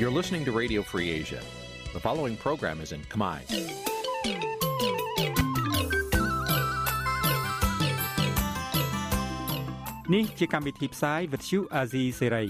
[0.00, 1.42] You're listening to Radio Free Asia.
[1.92, 3.38] The following program is in Khmer.
[10.14, 12.48] នេះជាកម្មវិធីផ្សាយ Vuthu Azizi Serai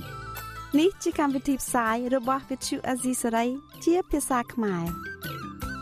[0.78, 3.48] នេះជាកម្មវិធីផ្សាយរបស់ Vuthu Azizi Serai
[3.84, 4.84] ជាភាសាខ្មែរ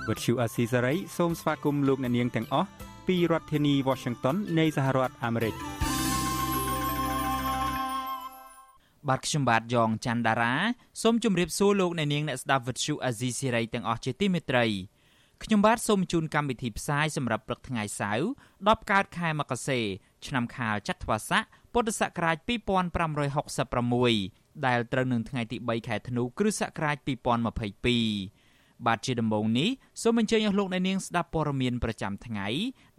[0.09, 2.69] Vuthu Azizi Serai សូមស្វាគមន៍លោកអ្នកនាងទាំងអស់
[3.06, 5.77] ពីរដ្ឋធានី Washington នៃសហរដ្ឋអាមេរិក
[9.08, 10.54] បាទខ្ញុំបាទយ៉ងច័ន្ទដារា
[11.02, 14.66] សូមជម្រាបសួរលោកអ្នកនាងអ្នកស្ដាប់វិទ្យុអាស៊ីសេរីទាំងអស់ជាទីមេត្រី
[15.42, 18.24] ខ្ញុំបាទសូមជូនកម្មវិធីផ្សាយសម្រាប់ព្រឹកថ្ងៃសៅរ៍
[18.56, 19.80] 10កើតខែមករា
[20.26, 26.96] ឆ្នាំខាលចត្វាស័កពុទ្ធសករាជ2566ដែលត្រូវនឹងថ្ងៃទី3ខែធ្នូគ្រិស្តសករាជ
[27.96, 29.68] 2022បាទជាដំបូងនេះ
[30.02, 32.46] សូមអញ្ជើញអស់លោកអ្នកនាងស្ដាប់ព័ត៌មានប្រចាំថ្ងៃ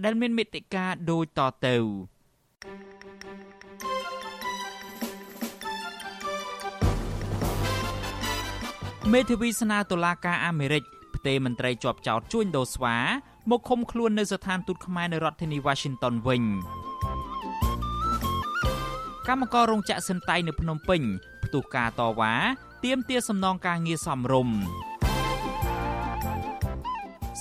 [0.03, 1.77] ដែលមានមេត្តាដូចតទៅ
[9.13, 10.83] មេធាវីស្នើតុលាការអាមេរិក
[11.15, 12.97] ផ្ទេរមន្ត្រីជាប់ចោតជួញដូរស្វា
[13.49, 16.43] មកឃុំខ្លួននៅស្ថានទូតខ្មែរនៅរដ្ឋធានី Washington វិញ
[19.27, 21.01] កម្មកររោងចក្រសិនតៃនៅភ្នំពេញ
[21.43, 22.33] ផ្ទុះការតវ៉ា
[22.85, 24.55] ទាមទារសំណងការងារសមរម្យ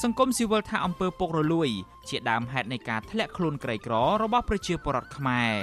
[0.03, 1.69] សង្គមស៊ីវិលថាអង្គើពុករលួយ
[2.09, 5.55] ជាដើមហេតុនៃការធ្លាក់ខ្លួនក្រីក្ររបស់ប្រជាពលរដ្ឋខ្មែរ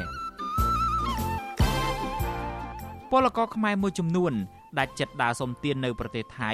[3.11, 4.33] ពលករខ្មែរមួយចំនួន
[4.79, 6.51] ដាច់ចិត្តដើរសុំទាននៅប្រទេសថៃ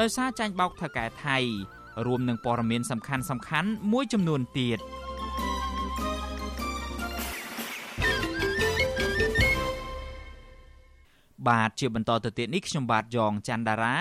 [0.00, 1.38] ដោយសារចាញ់បោកថៅកែថៃ
[2.06, 4.78] រួមនឹងព័ត៌មានសំខាន់សំខាន់មួយចំនួនទៀត
[11.48, 13.96] បាទជាបន្តទៅទៀតនេះខ្ញុំបាទយ៉ងច័ន្ទដារា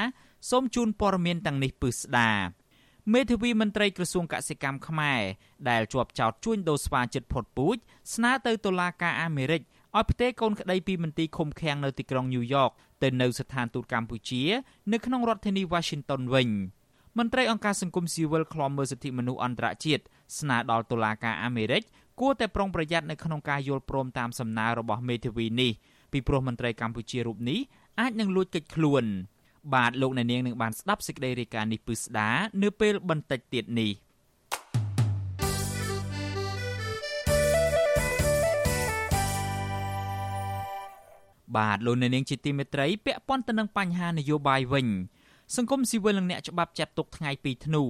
[0.49, 2.31] សូមជូនព័ត៌មានទាំងនេះពឹស្ដា
[3.14, 5.22] មេធាវីមន្ត្រីក្រសួងកសិកម្មខ្មែរ
[5.69, 7.77] ដែលជាប់ចោទជួញដូរស្វាជិតផុតពូជ
[8.14, 9.61] ស្នើទៅតុលាការអាមេរិក
[9.97, 12.70] ឲ្យផ្ទេរកូនក្តីពីមន្ទីរឃុំឃាំងនៅទីក្រុងញូវយ៉ក
[13.04, 14.43] ទៅនៅស្ថានទូតកម្ពុជា
[14.92, 16.49] នៅក្នុងរដ្ឋធានី Washington វិញ
[17.17, 20.04] មន្ត្រីអង្គការសង្គមស៊ីវិលឃ្លាំមើលសិទ្ធិមនុស្សអន្តរជាតិ
[20.39, 21.83] ស្នើដល់តុលាការអាមេរិក
[22.20, 25.71] គួរតែប្រុងប្រយ័ត្ននៅក្នុងការយល់ព្រមតាមសំណើរបស់មេធាវីនេះ
[26.11, 27.60] ពីព្រោះមន្ត្រីកម្ពុជារូបនេះ
[27.99, 29.04] អាចនឹងលួចកិច្ចខ្លួន
[29.73, 32.30] បាទលោកអ្នកនាងនឹងបានស្ដាប់សេចក្តីរាយការណ៍នេះពឹស្ដា
[32.64, 33.92] នៅពេលបន្តិចទៀតនេះ។
[41.58, 44.88] បាទលោកអ្នកនាងជាទីមេត្រីពាក់ព័ន្ធទៅនឹងបញ្ហានយោបាយវិញ
[45.56, 47.84] សង្គមស៊ីវិលនិងអ្នកច្បាប់ចាត់ទុកថ្ងៃពីធ្នូ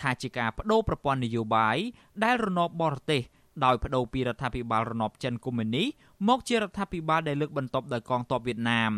[0.00, 1.76] ថាជាការបដូរប្រព័ន្ធនយោបាយ
[2.24, 3.22] ដែលរណបបរទេស
[3.64, 5.86] ដោយបដូរពីរដ្ឋាភិបាលរណបចិនកុម្មុយនីស
[6.28, 8.92] មកជារដ្ឋាភិបាលដែលលើកបន្ទប់ដោយកងទ័ពវៀតណាម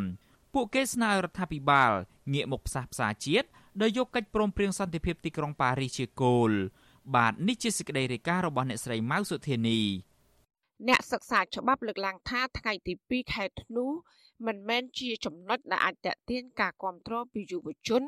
[0.55, 1.91] ពួកគេស្នើរដ្ឋាភិបាល
[2.33, 3.49] ងាកមកផ្សះផ្សាជាតិ
[3.83, 6.51] ដោយយកកិច្ចព្រមព្រៀងសន្តិភាពទីក្រុងប៉ារីសជាគោល
[7.17, 9.81] បាទនេះជាសេចក្តីរាយការណ៍របស់អ្នកស្រីម៉ៅសុធានី
[10.87, 13.87] អ្នកសិក្សាច្បាប់លើកឡើងថាថ្ងៃទី2ខែធ្នូ
[14.47, 18.03] មិនមែនជាចំណុចដែលអាចតេទៀងការគ្រប់គ្រងពីយុវជន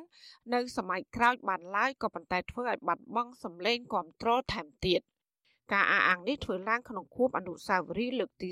[0.55, 5.01] នៅសម័យក្រោយបានឡើយក៏ប៉ុន្តែធ្វើឲ្យបាត់បង់សម្លេងគ្រប់គ្រងថែមទៀត
[5.73, 8.51] ការអះអាងនេះធ្វើឡើងក្នុងខួបអនុស្សាវរីយ៍លើកទី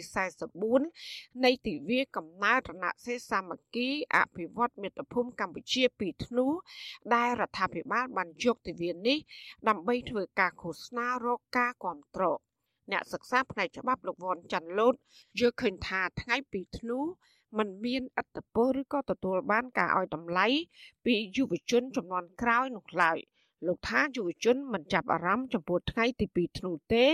[0.71, 6.47] 44នៃទិវាកំណើតរណសេរសាមគ្គីអភិវឌ្ឍមាតុភូមិកម្ពុជាពីធ្នូ
[7.15, 9.19] ដែលរដ្ឋាភិបាលបានយកទិវានេះ
[9.69, 12.39] ដើម្បីធ្វើការឃោសនារកការគ្រប់គ្រង
[12.93, 14.95] អ្នកសិក្សាផ្នែកច្បាប់លោកវ៉ាន់ចាន់លូត
[15.39, 16.99] យល់ឃើញថាថ្ងៃពីធ្នូ
[17.59, 20.47] มันមានអត្តពលឬក៏ទទួលបានការឲ្យតម្លៃ
[21.05, 23.19] ពីយុវជនចំនួនក្រោយនោះឡើយ
[23.67, 27.05] លោកថាយុវជនមិនចាប់អារម្មណ៍ចំពោះថ្ងៃទី2ធ្នូទេ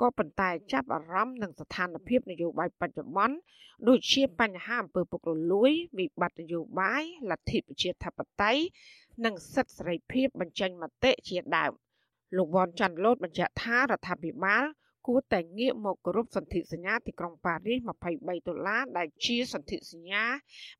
[0.00, 3.36] ក៏ប៉ុន្តែចាប់អារម្មណ៍នឹងស្ថានភាពនយោបាយបច្ចុប្បន្ន
[3.88, 8.62] ដូចជាបញ្ហាអំពើពុករលួយវិបត្តិនយោបាយលទ្ធិប្រជាធិបតេយ្យ
[9.24, 11.72] និងសិទ្ធិសេរីភាពបញ្ចេញមតិជាដើម
[12.36, 14.64] លោកវ៉ាន់ចាន់លូតបញ្ជាក់ថារដ្ឋាភិបាល
[15.06, 17.78] គួរតែងាកមកគោរពសន្ធិសញ្ញាទីក្រុងប៉ារីស
[18.12, 20.24] 23ដុល្លារដែលជាសន្ធិសញ្ញា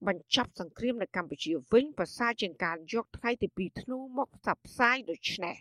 [0.06, 5.56] បញ្ចប់សង្គ្រាមនៅកម្ពុជាវិញប្រសើរជាងការយកថ្ងៃទី2ធ្នូមកផ្សព្វផ្សាយដូចនេះ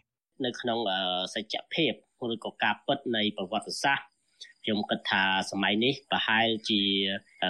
[0.45, 0.79] នៅក្នុង
[1.35, 1.93] សច្ចភាព
[2.33, 4.05] ឬក៏ការពិតនៃប្រវត្តិសាស្ត្រ
[4.63, 6.81] ខ្ញុំគិតថាសម័យនេះប្រហែលជា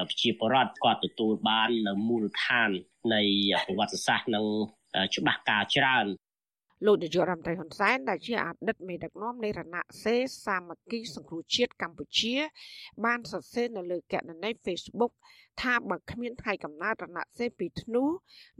[0.09, 2.69] ប្រជាពលរដ្ឋគាត់ទទួលបាននៅមូលដ្ឋាន
[3.15, 3.21] នៃ
[3.65, 4.45] ប្រវត្តិសាស្ត្រនិង
[5.15, 6.05] ច្បាស់ការច្រើន
[6.85, 12.35] លោកនាយករដ្ឋមន្ត្រីហ៊ុនសែនដែលជាអតីតមេដឹកនាំនៃរណសេរសាមគ្គីសង្គ្រោះជាតិកម្ពុជា
[13.05, 15.11] បានសរសេរនៅលើគណនី Facebook
[15.61, 18.03] ថាបើគ្មានថ្ងៃកំណើតរណសេរពីធ្នូ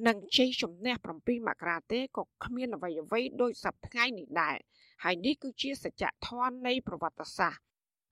[0.08, 4.58] និងជ័យជំនះ7មករាទេក៏គ្មានអ្វីអ្វីដូចសប្តាហ៍ថ្ងៃនេះដែរ
[5.04, 7.62] ហើយនេះគឺជាសច្ចធម៌នៃប្រវត្តិសាស្ត្រ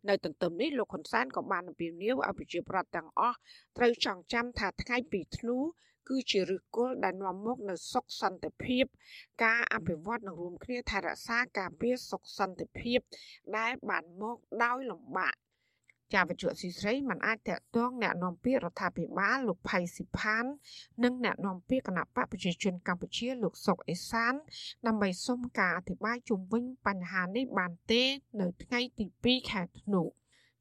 [0.10, 3.38] នៅទន្ទឹមនេះលោកហ៊ុនសែនក៏បានអំពាវនាវឲ្យប្រជាប្រដ្ឋទាំងអស់
[3.78, 5.58] ត្រូវចងចាំថាថ្ងៃពីធ្នូ
[6.10, 8.86] គឺជាឫសគល់ដែលនាំមកនូវសុខសន្តិភាព
[9.44, 13.00] ការអភិវឌ្ឍនិងរួមគ្នាថែរក្សាការពារសុខសន្តិភាព
[13.58, 15.36] ដែលបានមកដោយលំបាក
[16.14, 20.46] ចាវិជ្ជាស៊ីស្រីមិនអាចតកតងអ្នកនាំពាក្យរដ្ឋាភិបាលលោកផៃស៊ីផាន
[21.04, 24.34] និងអ្នកនាំពាក្យគណៈបកប្រជាជនកម្ពុជាលោកសុកអេសាន
[24.88, 28.04] ដើម្បីសុំការអធិប្បាយជុំវិញបញ្ហានេះបានទេ
[28.42, 30.04] នៅថ្ងៃទី2ខែធ្នូ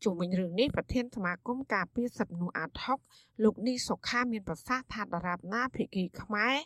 [0.05, 2.71] ជុំវិញរឿងនេះប្រធានសមាគមការពារសិទ្ធិមនុស្សអាត
[3.07, 6.57] 6លោកនីសុខាមានប្រសាសន៍ថាដរាបណាភិក្ខីខ្មែរ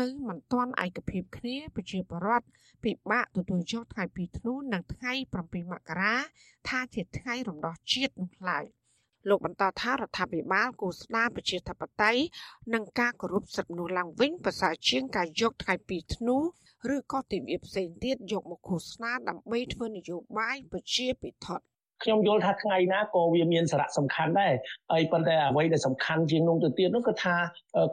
[0.00, 2.46] នៅមិនទាន់ឯកភាពគ្នាប្រជាពលរដ្ឋ
[2.84, 5.12] ពិបាកទទួលយកថ្ងៃពីធ្នូនិងថ្ងៃ
[5.44, 6.14] 7មករា
[6.68, 8.64] ថាជាថ្ងៃរំដោះជាតិនោះឡើយ
[9.28, 12.22] លោកបន្តថារដ្ឋាភិបាលគូស្ដារប្រជាធិបតេយ្យ
[12.74, 16.36] និងការគោរពសិទ្ធិមនុស្សឡើងវិញប្រសើរជាងការយកថ្ងៃពីធ្នូ
[16.94, 21.71] ឬក៏ទិវាផ្សេងទៀតយកមកឃោសនាដើម្បីធ្វើនយោបាយប្រជាពិធដ្ឋ
[22.02, 24.52] ខ្ញុំយល់ថាថ្ងៃណាក៏វាមានសារៈសំខាន់ដែរ
[24.92, 27.36] ហើយប៉ុន្តែអ្វីដែលសំខាន់ជាងនោះទៅទៀតនោះគឺថា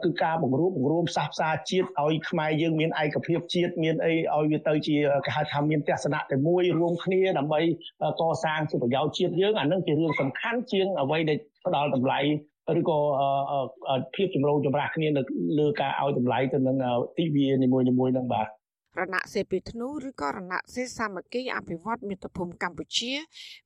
[0.04, 4.96] គឺការបង្រួបបង្រួមផ្សះផ្សាជាតិឲ្យខ្មែរយើងមានឯកភាពជាតិមានអីឲ្យវាទៅជា
[5.26, 7.60] គេហៅថាមានទស្សនៈតែមួយរួមគ្នាដើម្បី
[8.20, 12.20] កសាងសុខប្រយោជន៍ជាតិយើងអានឹងជារឿងសំខាន់ជាងអ្វីដែលផ្ដល់តម្លៃ
[12.78, 12.98] ឬក៏
[14.14, 15.22] ភាពចម្រូងចម្រាសគ្នានៅ
[15.58, 16.76] លើការឲ្យតម្លៃទៅនឹង
[17.18, 18.48] ទិវានីមួយៗនឹងបាទ
[19.00, 23.12] រណសេរីធ្នូឬក៏រណសេរីសាមគ្គីអភិវឌ្ឍមាតុភូមិកម្ពុជា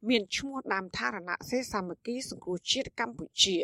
[0.08, 3.56] មានឈ្មោះដើមថារណសេរីសាមគ្គីសង្គ្រោះជាតិកម្ពុជា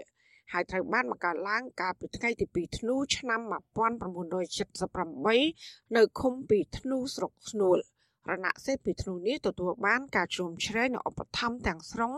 [0.53, 7.79] ហើយត្រូវបានបង្កើតឡើងកាលពីថ្ងៃទី2ធ្នូឆ្នាំ1978នៅឃុំពីធ្នូស្រុកស្នួល
[8.31, 12.13] រណសេរីធ្នូនេះទទួលបានការជ្រោមជ្រែងនិងឧបត្ថម្ភទាំងស្រុង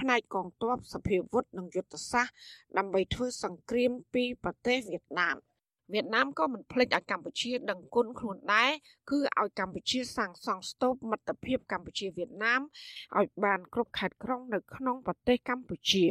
[0.00, 2.34] ផ្នែកកងទ័ពសភាវុធនិងយុទ្ធសាស្ត្រ
[2.78, 5.36] ដើម្បីធ្វើសង្គ្រាមពីប្រទេសវៀតណាម
[5.92, 8.70] វៀតណាមក៏មិនភ្លេចឲ្យកម្ពុជាដឹងគុណខ្លួនដែរ
[9.10, 12.60] គឺឲ្យកម្ពុជាសាងសង់ស្ទូបមិត្តភាពកម្ពុជាវៀតណាម
[13.18, 16.04] ឲ្យបានគ្រប់ខេត្តក្រុងនៅក្នុងប្រទេសកម្ពុជា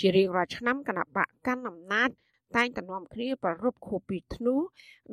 [0.00, 2.10] ជារៀងរាល់ឆ្នាំគណៈបកកាន់អំណាច
[2.56, 4.54] តែងតែនាំគ្នាប្ររពខួបពីធ្នូ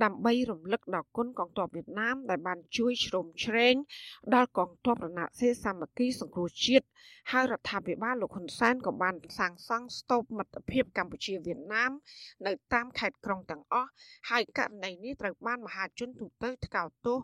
[0.03, 3.75] ដើម្បីរំលឹកដល់គុណកងទ័ពវៀតណាមដែលបានជួយជ្រោមជ្រែង
[4.35, 6.85] ដល់កងទ័ពរណសិរ្សសាមគ្គីសង្គ្រោះជាតិ
[7.31, 11.91] ហើយរដ្ឋាភិបាលលោកហ៊ុនសែនក៏បានសាងសង់ស្ទូបមិត្តភាពកម្ពុជាវៀតណាម
[12.45, 13.89] នៅតាមខេត្តក្រុងទាំងអស់
[14.29, 17.19] ហើយករណីនេះត្រូវបានមហាជនទូទៅថ្កោលទោស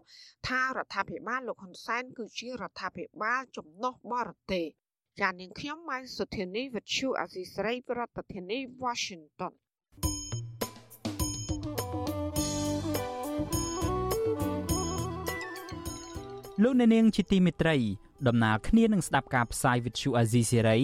[0.47, 4.67] ថារដ្ឋាភិបាលលោកហ៊ុនសែនគឺជារដ្ឋាភិបាលចំណុះបរទេស
[5.21, 9.53] ចាននាងខ្ញុំម៉ៃសុធានីវិទ្យុអាស៊ីសេរីប្រធានាធិបតី Washington
[16.63, 17.77] លោកអ្នកនាងជាទីមេត្រី
[18.27, 20.79] ដំណើរគ្នានឹងស្ដាប់ការផ្សាយវិទ្យុអាស៊ីសេរី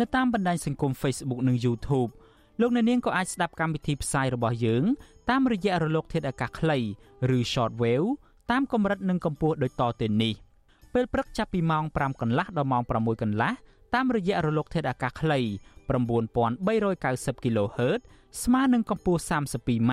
[0.00, 2.10] នៅតាមបណ្ដាញសង្គម Facebook និង YouTube
[2.60, 4.84] លោកអ្នកនាងក៏អាចស្ដាប់កម្មវិធីផ្សាយរបស់យើង
[5.30, 6.78] តាមរយៈរលកធាតុអាកាសខ្លី
[7.36, 8.08] ឬ Shortwave
[8.50, 10.34] តាមកម្រិតនិងកម្ពស់ដូចតទៅនេះ
[10.94, 13.52] ពេលព្រឹកចាប់ពីម៉ោង5កន្លះដល់ម៉ោង6កន្លះ
[13.94, 15.40] តាមរយៈរលកធាតុអាកាសខ្លី
[15.86, 18.00] 9390 kHz
[18.42, 19.92] ស្មើនឹងកម្ពស់ 32m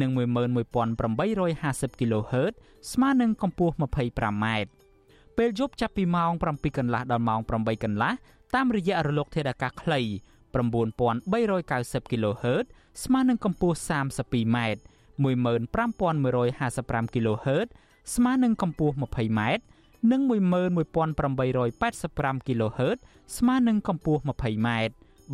[0.00, 2.52] និង11850 kHz
[2.92, 4.46] ស្មើនឹងកម្ពស់ 25m
[5.36, 8.12] ពេលយប់ចាប់ពីម៉ោង7កន្លះដល់ម៉ោង8កន្លះ
[8.54, 10.00] តាមរយៈរលកធាតុអាកាសខ្លី
[10.56, 12.64] 9390 kHz
[13.04, 14.58] ស្មើនឹងកម្ពស់ 32m
[15.24, 17.66] 15155 kHz
[18.14, 19.40] ស្មើនឹងកម្ពស់ 20m
[20.10, 22.98] និង11885 kHz
[23.36, 24.68] ស្មើនឹងកម្ពស់ 20m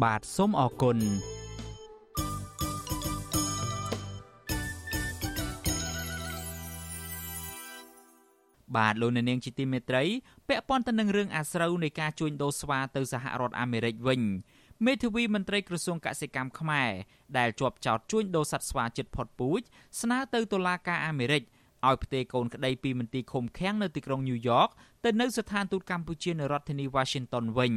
[0.02, 0.98] បាទសូមអរគុណ
[8.76, 10.04] បាទលោកអ្នកនាងជាទីមេត្រី
[10.48, 14.20] ពាក់ព័ន្ធទៅនឹងរឿងអាស្រូវនៃការជួញដូរស្វាទៅសហរដ្ឋអាមេរិកវិញ
[14.86, 16.90] មេធាវីមន្ត្រីក្រសួងកសិកម្មខ្មែរ
[17.38, 19.60] ដែលជាប់ចោតជួញដូរសត្វស្វាជិតផុតពូជ
[20.00, 21.42] ស្នើទៅតុលាការអាមេរិក
[21.88, 24.68] ឲ្យផ្ទេរកូនក្តីពីមន្ទីរឃុំឃាំងនៅទីក្រុងញូវយ៉ក
[25.04, 27.74] ទៅនៅស្ថានទូតកម្ពុជានៅរដ្ឋធានី Washington វិញ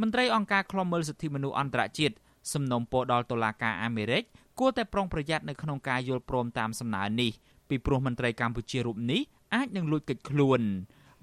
[0.00, 2.14] មន្ត្រីអង្គការឃ្លាំមើលសិទ្ធិមនុស្សអន្តរជាតិ
[2.52, 4.22] សំណូមពរដល់តុលាការអាមេរិក
[4.58, 7.30] គួរតែប្រុងប្រយ័ត្ននៅក្នុងការយល់ព្រមតាមសំណើនេះ
[7.68, 9.20] ពីព្រោះមន្ត្រីកម្ពុជារូបនេះ
[9.54, 10.60] អាចនឹងលួចកិច្ចខ្លួន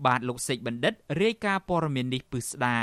[0.06, 2.80] បាទលោកសេកបណ្ឌិតរាយការណ៍ព័ត៌មាននេះពឹស្ដា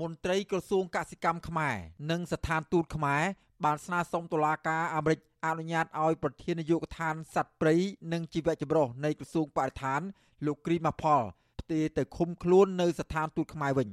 [0.00, 1.76] មន្ត្រីក្រសួងកសិកម្មខ្មែរ
[2.10, 3.22] និងស្ថានទូតខ្មែរ
[3.64, 7.74] បានស្នើសុំតុលាការអាមេរិកអនុញ្ញាតឲ្យប្រធាននាយកដ្ឋានសត្វព្រៃ
[8.12, 10.00] និងជីវៈចម្រុះនៃក្រសួងបរិស្ថាន
[10.46, 11.22] លោកគ្រីម៉ាផល
[11.60, 13.88] ផ្ទេរទៅឃុំខ្លួននៅស្ថានទូតខ្មែរវិញ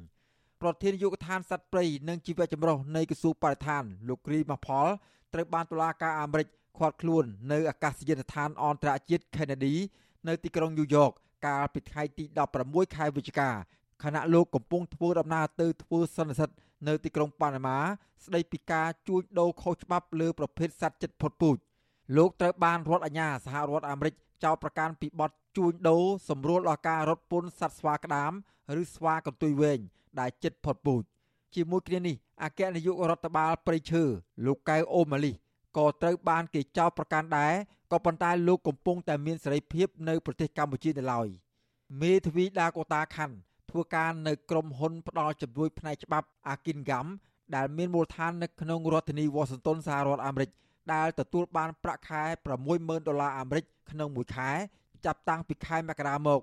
[0.62, 4.88] ប្រធាននាយកដ្ឋានសត្វព្រៃនិងជីវៈចម្រុះនៃក្រសួងបរិស្ថាន លោកគ្រីម៉ាផល
[5.34, 9.75] ត្រូវបានតុលាការអាមេរិកឃាត់ខ្លួននៅអាកាសយានដ្ឋានអន្តរជាតិ Kennedy
[10.27, 11.11] នៅទីក្រុងញូវយ៉ក
[11.47, 12.23] កាលពីថ្ងៃទី
[12.61, 13.49] 16ខែវិច្ឆិកា
[14.03, 16.49] ខណៈលោកកំពុងធ្វើដំណើរទៅធ្វើសន្និសីទ
[16.87, 17.77] នៅទីក្រុងប៉ាណាម៉ា
[18.25, 21.57] ស្ដីពីការជួញដូរខុសច្បាប់លើប្រភេទសត្វចិត្តផុតពូជ
[22.17, 24.13] លោកត្រូវបានរដ្ឋអាជ្ញាសហរដ្ឋអាមេរិក
[24.43, 28.31] ចោទប្រកាន់ពីបទជួញដូរសម្រួលដល់ការរត់ពន្ធសត្វស្វាក្តាម
[28.81, 29.79] ឬស្វាកន្ទុយវែង
[30.19, 31.03] ដែលចិត្តផុតពូជ
[31.55, 34.03] ជាមួយគ្នានេះអគ្គនាយករដ្ឋបាលព្រៃឈើ
[34.45, 35.31] លោកកៅអូម៉ាលី
[35.77, 37.53] ក៏ត្រូវបានគេចោទប្រកាន់ដែរ
[37.91, 41.27] ក៏ប៉ុន្តែលោកកំពុងតែមានសេរីភាពនៅប្រទេសកម្ពុជានៅឡើយ
[42.01, 43.36] មេធាវីដាកូតាខាន់
[43.69, 47.07] ធ្វើការនៅក្រុមហ៊ុនផ្ដល់ជំនួយផ្នែកច្បាប់ Akingham
[47.55, 50.50] ដែលមានមូលដ្ឋាននៅក្នុងរដ្ឋធានី Washington សហរដ្ឋអាមេរិក
[50.93, 52.24] ដែលទទួលបានប្រាក់ខែ
[52.65, 54.50] 60000ដុល្លារអាមេរិកក្នុងមួយខែ
[55.05, 56.39] ចាប់តាំងពីខែមករាមក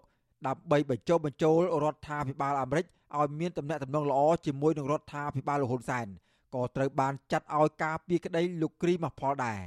[0.47, 2.87] ដើម្បីបញ្ចុះបញ្ចូលរដ្ឋាភិបាលអាមេរិក
[3.17, 6.07] ឲ្យមានទំនាក់ទំនងល្អជាមួយនឹងរដ្ឋាភិបាលលហ៊ុនសែន
[6.55, 9.61] ក៏ត្រូវបានចាត់ឲ្យការពីក្តីលោកគ្រីមកផលដែរ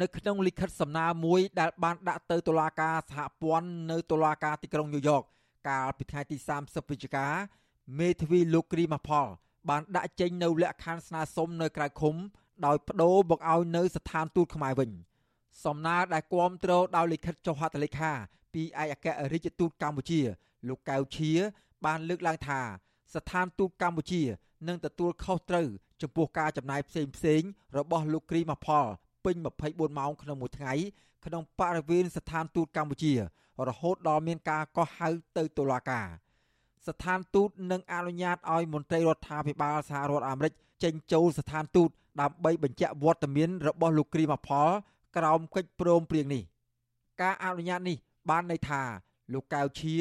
[0.00, 5.22] នៅក្នុងលិខិតសំណើមួយដែលបានដាក់ទៅតុលាការសហព័ន្ធនៅតុលាការទីក្រុងញូវយ៉ក
[5.68, 7.26] កាលពីថ្ងៃទី30វិច្ឆិកា
[7.98, 9.26] មេធាវីលោកគ្រីមកផល
[9.68, 12.14] បានដាក់ចេញនៅលក្ខខណ្ឌស្នើសុំនៅក្រៅឃុំ
[12.66, 14.90] ដោយបដូរមកឲ្យនៅស្ថានទូតខ្មែរវិញ
[15.64, 18.12] សំណើដែលគាំទ្រដោយលិខិតចុះហត្ថលេខា
[18.54, 20.20] ពីឯកអគ្គរដ្ឋទូតកម្ពុជា
[20.68, 21.30] លោកកៅឈៀ
[21.84, 22.60] បានលើកឡើងថា
[23.14, 24.22] ស្ថានទូតកម្ពុជា
[24.68, 25.68] នឹងទទួលខុសត្រូវ
[26.02, 27.42] ចំពោះការចំណាយផ្សេងផ្សេង
[27.78, 28.86] របស់លោកគ្រីម៉ាផល
[29.26, 30.72] ពេញ24ម៉ោងក្នុងមួយថ្ងៃ
[31.26, 33.12] ក្នុងបរិវេណស្ថានទូតកម្ពុជា
[33.68, 36.06] រហូតដល់មានការកោះហៅទៅតុលាការ
[36.86, 40.52] ស្ថានទូតនឹងអនុញ្ញាតឲ្យមន្ត្រីរដ្ឋាភិបាលសហរដ្ឋអាមេរិក
[40.82, 41.90] ចេញចូលស្ថានទូត
[42.20, 44.68] ដើម្បីបញ្ជាក់វត្តមានរបស់លោកគ្រីម៉ាផល
[45.16, 46.42] ក្រោមកិច្ចព្រមព្រៀងនេះ
[47.22, 47.96] ការអនុញ្ញាតនេះ
[48.30, 48.82] បានន័យថា
[49.32, 49.94] លោកកៅឈៀ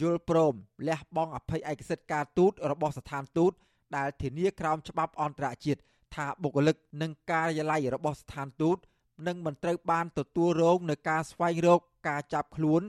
[0.00, 0.54] យល់ព្រម
[0.88, 3.52] លះបង់អភ័យឯកសិទ្ធិការទូតរបស់ស្ថានទូត
[3.96, 5.80] ដែលធានាក្រោមច្បាប់អន្តរជាតិ
[6.16, 8.78] ថាបុគ្គលិកនិងការិយាល័យរបស់ស្ថានទូត
[9.26, 12.82] នឹងមិនត្រូវបានទទួលរងនឹងការស្វែងរកការចាប់ខ្លួន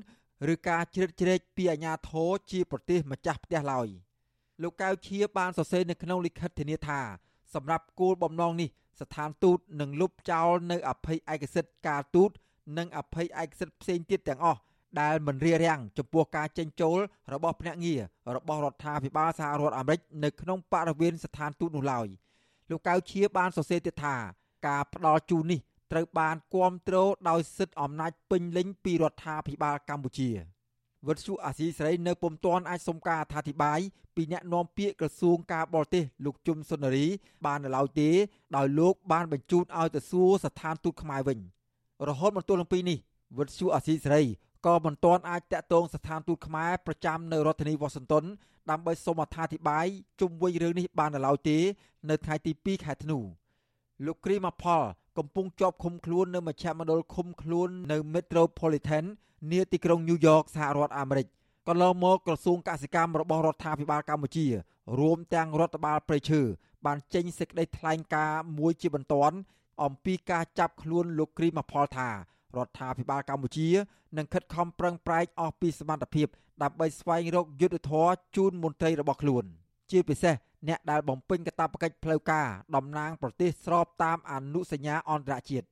[0.54, 3.88] ឬការជ្រៀតជ្រែកពីអាជ្ញាធរជាប្រទេសម្ចាស់ផ្ទះឡើយ
[4.62, 7.00] លោកកៅឈៀបានសរសេរនៅក្នុងលិខិតធានាថា
[7.54, 8.70] សម្រាប់គោលបំណងនេះ
[9.02, 12.32] ស្ថានទូតនឹងលុបចោលនៅអភ័យឯកសិទ្ធិការទូត
[12.78, 14.60] និងអភ័យឯកសិទ្ធិផ្សេងទៀតទាំងអស់
[15.02, 16.98] ដែលមិនរារាំងចំពោះការចេញចូល
[17.34, 18.02] របស់ភ្នាក់ងារ
[18.36, 22.08] របស់រដ្ឋាភិបាលសហរដ្ឋអាមេរិកនៅក្នុងបរិវេណស្ថានទូតនោះឡើយ
[22.70, 24.16] លោកកៅឈៀបានសរសេរទៀតថា
[24.68, 25.60] ការផ្ដល់ជូននេះ
[25.92, 30.30] ត្រូវបានគ្រប់គ្រងដោយសិទ្ធិអំណាចពេញលេញពីរដ្ឋាភិបាលកម្ពុជា
[31.08, 33.80] វិទ្យុអាស៊ីសេរីនៅពុំទាន់អាចសុំការអធិប្បាយ
[34.16, 37.06] ពីអ្នកនាំពាក្យក្រសួងការបរទេសលោកជុំសុនារី
[37.46, 38.10] បាននៅឡើយទេ
[38.56, 41.40] ដោយលោកបានបញ្ជូនឲ្យទៅសួរស្ថានទូតខ្មែរវិញ
[42.10, 42.98] រហូតមកទល់នឹងពេលនេះ
[43.38, 44.24] វិទ្យុអាស៊ីសេរី
[44.66, 48.24] ក៏មិនទាន់អាចតាក់ទងស្ថានទូតខ្មែរប្រចាំនៅរដ្ឋធានីវ៉ាស៊ីនតោន
[48.70, 49.86] ដើម្បីសូមអត្ថាធិប្បាយ
[50.20, 51.58] ជុំវិញរឿងនេះបាននៅឡើយទេ
[52.10, 53.20] នៅថ្ងៃទី2ខែធ្នូ
[54.06, 54.82] លោកគ្រីម៉ាផល
[55.18, 59.06] កំពុងជាប់ឃុំខ្លួននៅមជ្ឈមណ្ឌលឃុំខ្លួននៅ Metropolitan
[59.52, 61.28] នាទីក្រុងញូវយ៉កសហរដ្ឋអាមេរិក
[61.68, 64.48] កន្លងមកក្រសួងកសិកម្មរបស់រដ្ឋាភិបាលកម្ពុជា
[65.00, 66.42] រួមទាំងរដ្ឋបាលព្រៃឈើ
[66.86, 69.36] បានចេញសេចក្តីថ្លែងការណ៍មួយជាបន្ទាន់
[69.84, 72.10] អំពីការចាប់ខ្លួនលោកគ្រីម៉ាផលថា
[72.58, 73.70] រដ្ឋាភិបាលកម្ពុជា
[74.18, 76.28] នឹងខិតខំប្រឹងប្រែងអស់ពីសមត្ថភាព
[76.64, 79.44] ដើម្បីស្វែងរកយុទ្ធធរជូនមន្ត្រីរបស់ខ្លួន
[79.92, 80.36] ជាពិសេស
[80.68, 85.66] អ្នកដែលបំពេញកាតព្វកិច្ចផ្លូវការតំណាងប្រទេសស្របតាមអនុសញ្ញាអន្តរជាតិ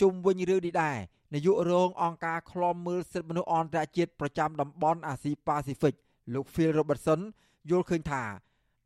[0.00, 0.96] ជុំវិញរឿងនេះដែរ
[1.34, 5.94] នាយករងអង្គការឃ្លាំមើលសិទ្ធិមនុស្សអន្តរជាតិប្រចាំតំបន់អាស៊ីប៉ាស៊ីហ្វិក
[6.34, 7.20] លោក Phil Robertson
[7.70, 8.22] យល់ឃើញថា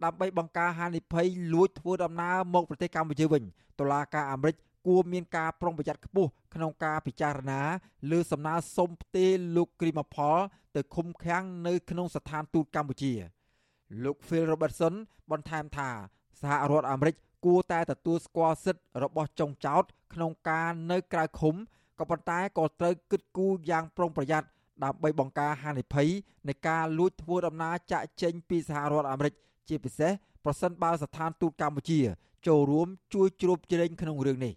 [0.04, 3.42] ដើម្បីបង្ការហានិភ័យលួចធ្វើដំណើរមកប្រទេសកម្ពុជាវិញ
[3.78, 7.60] តុលាការអាមេរិក គួរមានការប្រុងប្រយ័ត្នខ្ពស់ក្នុងការពិចារណា
[8.10, 10.38] លើសំណើសុំផ្ទេរលោកគ្រីម៉ាផល
[10.76, 13.12] ទៅឃុំឃាំងនៅក្នុងស្ថានទូតកម្ពុជា
[14.04, 14.94] លោក Phil Robertson
[15.30, 15.90] បន្ថែមថា
[16.40, 19.84] សហរដ្ឋអាមេរិកគួរតែទទួលស្គាល់សិទ្ធិរបស់ចុងចោត
[20.14, 21.54] ក្នុងការនៅក្រៅឃុំ
[21.99, 24.49] ក៏ប៉ុន្តែក៏ត្រូវគិតគូរយ៉ាងប្រុងប្រយ័ត្ន
[24.84, 26.08] ដើម្បីបង្ការហានិភ័យ
[26.49, 29.34] នៃការលួចធ្វើដំណើរចាក់ចេញពីសហរដ្ឋអាមេរិក
[29.68, 30.12] ជាពិសេស
[30.44, 32.00] ប្រសិនបើស្ថានទូតកម្ពុជា
[32.46, 34.54] ចូលរួមជួយជ្រោបជ្រែងក្នុងរឿងនេះ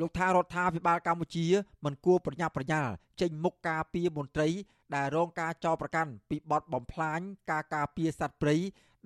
[0.00, 1.46] លោកថារដ្ឋាភិបាលកម្ពុជា
[1.84, 4.48] មិនគួរប្រញាប់ប្រញាល់ចេញមុខការពីមន្ត្រី
[4.94, 7.20] ដែលរងការចោទប្រកាន់ពីបទបំផ្លាញ
[7.50, 8.56] ការការពារសត្វព្រៃ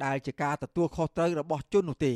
[0.05, 2.15] ដែលជាការទទួលខុសត្រូវរបស់ជននោះទេ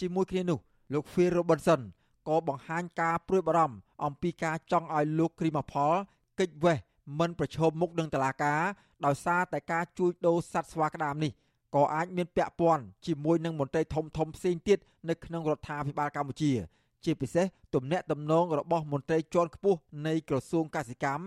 [0.00, 0.58] ជាមួយគ្នានោះ
[0.92, 1.80] លោក Phil Robinson
[2.28, 5.92] ក៏បង្ហាញការព្រួយបារម្ភអំពីការចង់ឲ្យលោកគ្រីម៉ាផល
[6.40, 6.78] កិច្ចវេះ
[7.20, 8.62] មិនប្រឈមមុខនឹងតឡាការ
[9.06, 11.32] ដោយសារតែការជួញដូរសត្វស្វាក្តាមនេះ
[11.74, 16.52] ក៏អាចមានពាក់ព័ន្ធជាមួយនឹងមន្ត្រីធំធំផ្សេងទៀតនៅក្នុងរដ្ឋាភិបាលកម្ពុជា
[17.04, 21.24] ជាពិសេសទំនាក់ទំនងរបស់មន្ត្រីជាន់ខ្ពស់នៃក្រសួងកសិកម្ម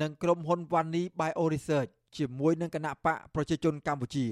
[0.00, 4.26] និងក្រុមហ៊ុន Vani Bio Research ជាមួយនឹងគណៈបកប្រជាជនកម្ពុជា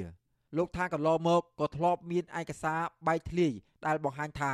[0.56, 3.52] លោកថាកន្លងមកក៏ធ្លាប់មានឯកសារបែកធ្លាយ
[3.86, 4.52] ដែលបង្ហាញថា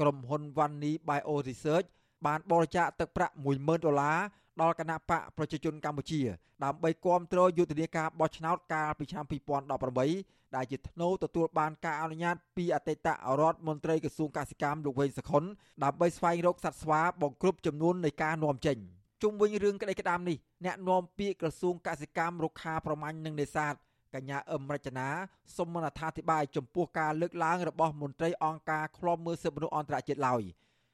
[0.00, 1.86] ក្រុមហ៊ុន Vani Bio Research
[2.26, 4.18] បានបរិច្ចាគទឹកប្រាក់10000ដុល្លារ
[4.60, 6.20] ដល់គណៈបកប្រជាជនកម្ពុជា
[6.64, 13.08] ដើម្បីគ្រប់គ្រងយុទ្ធនាការបោះឆ្នោតកាលពីឆ្នាំ2018 ដែលជាធ្នូទទួលបានការអនុញ្ញាតពីអតីត
[13.40, 15.44] រដ្ឋមន្ត្រីក្រសួងកសិកម្មលោកវែងសខុន
[15.84, 18.76] ដើម្បីស្វែងរកសត្វស្វាបង្គ្រប់ចំនួននៃការនាំចេញ
[19.22, 23.74] ជុំវិញរឿងក្តីក្តាមនេះអ្នកនាំពាក្យក្រសួងកសិកម្មរុក្ខាប្រមាញ់និងនេសាទ
[24.14, 25.08] កញ្ញាអឹមរចនា
[25.56, 30.42] សូមអត្ថាធិប្បាយចំពោះការលើកឡើងរបស់មន្ត្រីអង្គការឃ្លាំមើលសិទ្ធិមនុស្សអន្តរជាតិឡើយ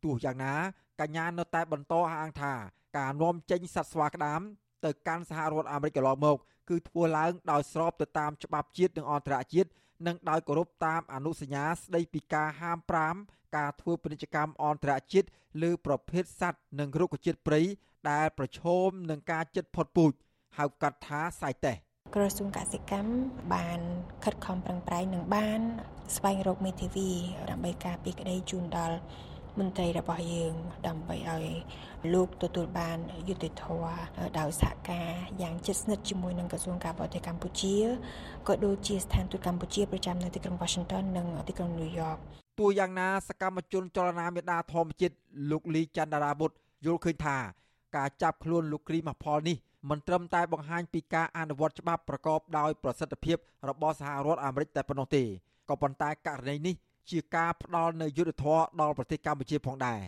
[0.04, 0.54] ទោះយ៉ាងណា
[1.00, 2.52] កញ្ញានៅតែបន្តអះអាងថា
[2.98, 4.40] ការនាំចេញសត្វស្វាក្តាម
[4.84, 9.70] ទៅកាន់សហរដ្ឋអាមេរិកកន្លងមក គឺធ្វើឡើងដោយស្របទៅតាមច្បាប់ជាតិនិងអន្តរជាតិ
[10.06, 12.78] និងដោយគោរពតាមអនុសញ្ញាស្តីពីការហាម
[13.16, 15.28] 5ការធ្វើពាណិជ្ជកម្មអន្តរជាតិ
[15.62, 17.60] លើប្រភេទសត្វនិងរុក្ខជាតិព្រៃ
[18.10, 20.12] ដែលប្រឈមនឹងការជិតផុតពូជ
[20.58, 21.76] ហៅកាត់ថាសៃតេស
[22.14, 23.12] ក្រសួងកសិកម្ម
[23.54, 23.80] បាន
[24.24, 25.60] ខិតខំប្រឹងប្រែងនិងបាន
[26.16, 27.10] ស្វែងរកមេធាវី
[27.50, 28.96] ដើម្បីការពារក្តីជូនដល់
[29.58, 30.54] មន្ត្រីរបស់យើង
[30.86, 31.46] ដើម្បីឲ្យ
[32.14, 33.96] លោកទទួលបានយុត្តិធម៌
[34.38, 35.08] ដោយសហការ
[35.42, 37.76] យ៉ាងជិតស្និទ្ធជាមួយនឹងក្រសួងការបរទេសកម្ពុជា
[38.48, 42.18] ក៏ដូចជាស្ថានទូតកម្ពុជាប្រចាំនៅទីក្រុង Washington និងទីក្រុង New York
[42.60, 45.14] ទោះយ៉ាងណាសកម្មជនចលនាមេដាធម្មជាតិ
[45.50, 46.56] លោកលីច័ន្ទរាបុត្រ
[46.86, 47.36] យល់ឃើញថា
[47.96, 49.56] ការចាប់ខ្លួនលោកគ្រីមផលនេះ
[49.90, 53.36] មិនត្រឹមតែបង្ហាញពីការអនុវត្តច្បាប់ប្រកបដោយប្រសិទ្ធភាព
[53.68, 55.22] របស់សហរដ្ឋអាមេរិកតែប៉ុណ្ណោះទេ
[55.68, 56.74] ក៏ប៉ុន្តែករណីនេះ
[57.10, 60.00] ជាការផ្ដល់នូវយុត្តិធម៌ដល់ប្រទេសកម្ពុជាផងដែរ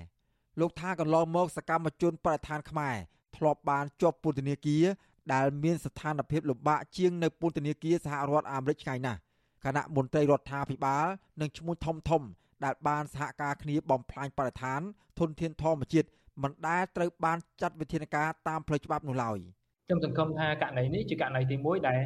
[0.60, 2.96] លោកថាកន្លងមកសកម្មជនបរិស្ថានខ្មែរ
[3.36, 4.84] ធ្លាប់បានជាប់ពន្ធនាគារ
[5.32, 9.18] ដែលមានស្ថានភាពលំបាកជាងនៅពន្ធនាគារសហរដ្ឋអាមេរិកឆ្ងាយណាស់
[9.64, 11.06] គណៈមន្ត្រីរដ្ឋាភិបាល
[11.40, 12.22] និងឈ្មោះធំធំ
[12.64, 14.80] ដែលបានសហការគ្នាបំផ្លាញបរិស្ថាន
[15.18, 16.08] ធនធានធម្មជាតិ
[16.42, 19.38] មិនដែលត្រូវបានចាត់វិធានការតាមផ្លូវច្បាប់នោះឡើយ
[19.86, 22.00] ខ្ញុំសង្ឃឹមថាករណីនេះជាករណីទី1ដែល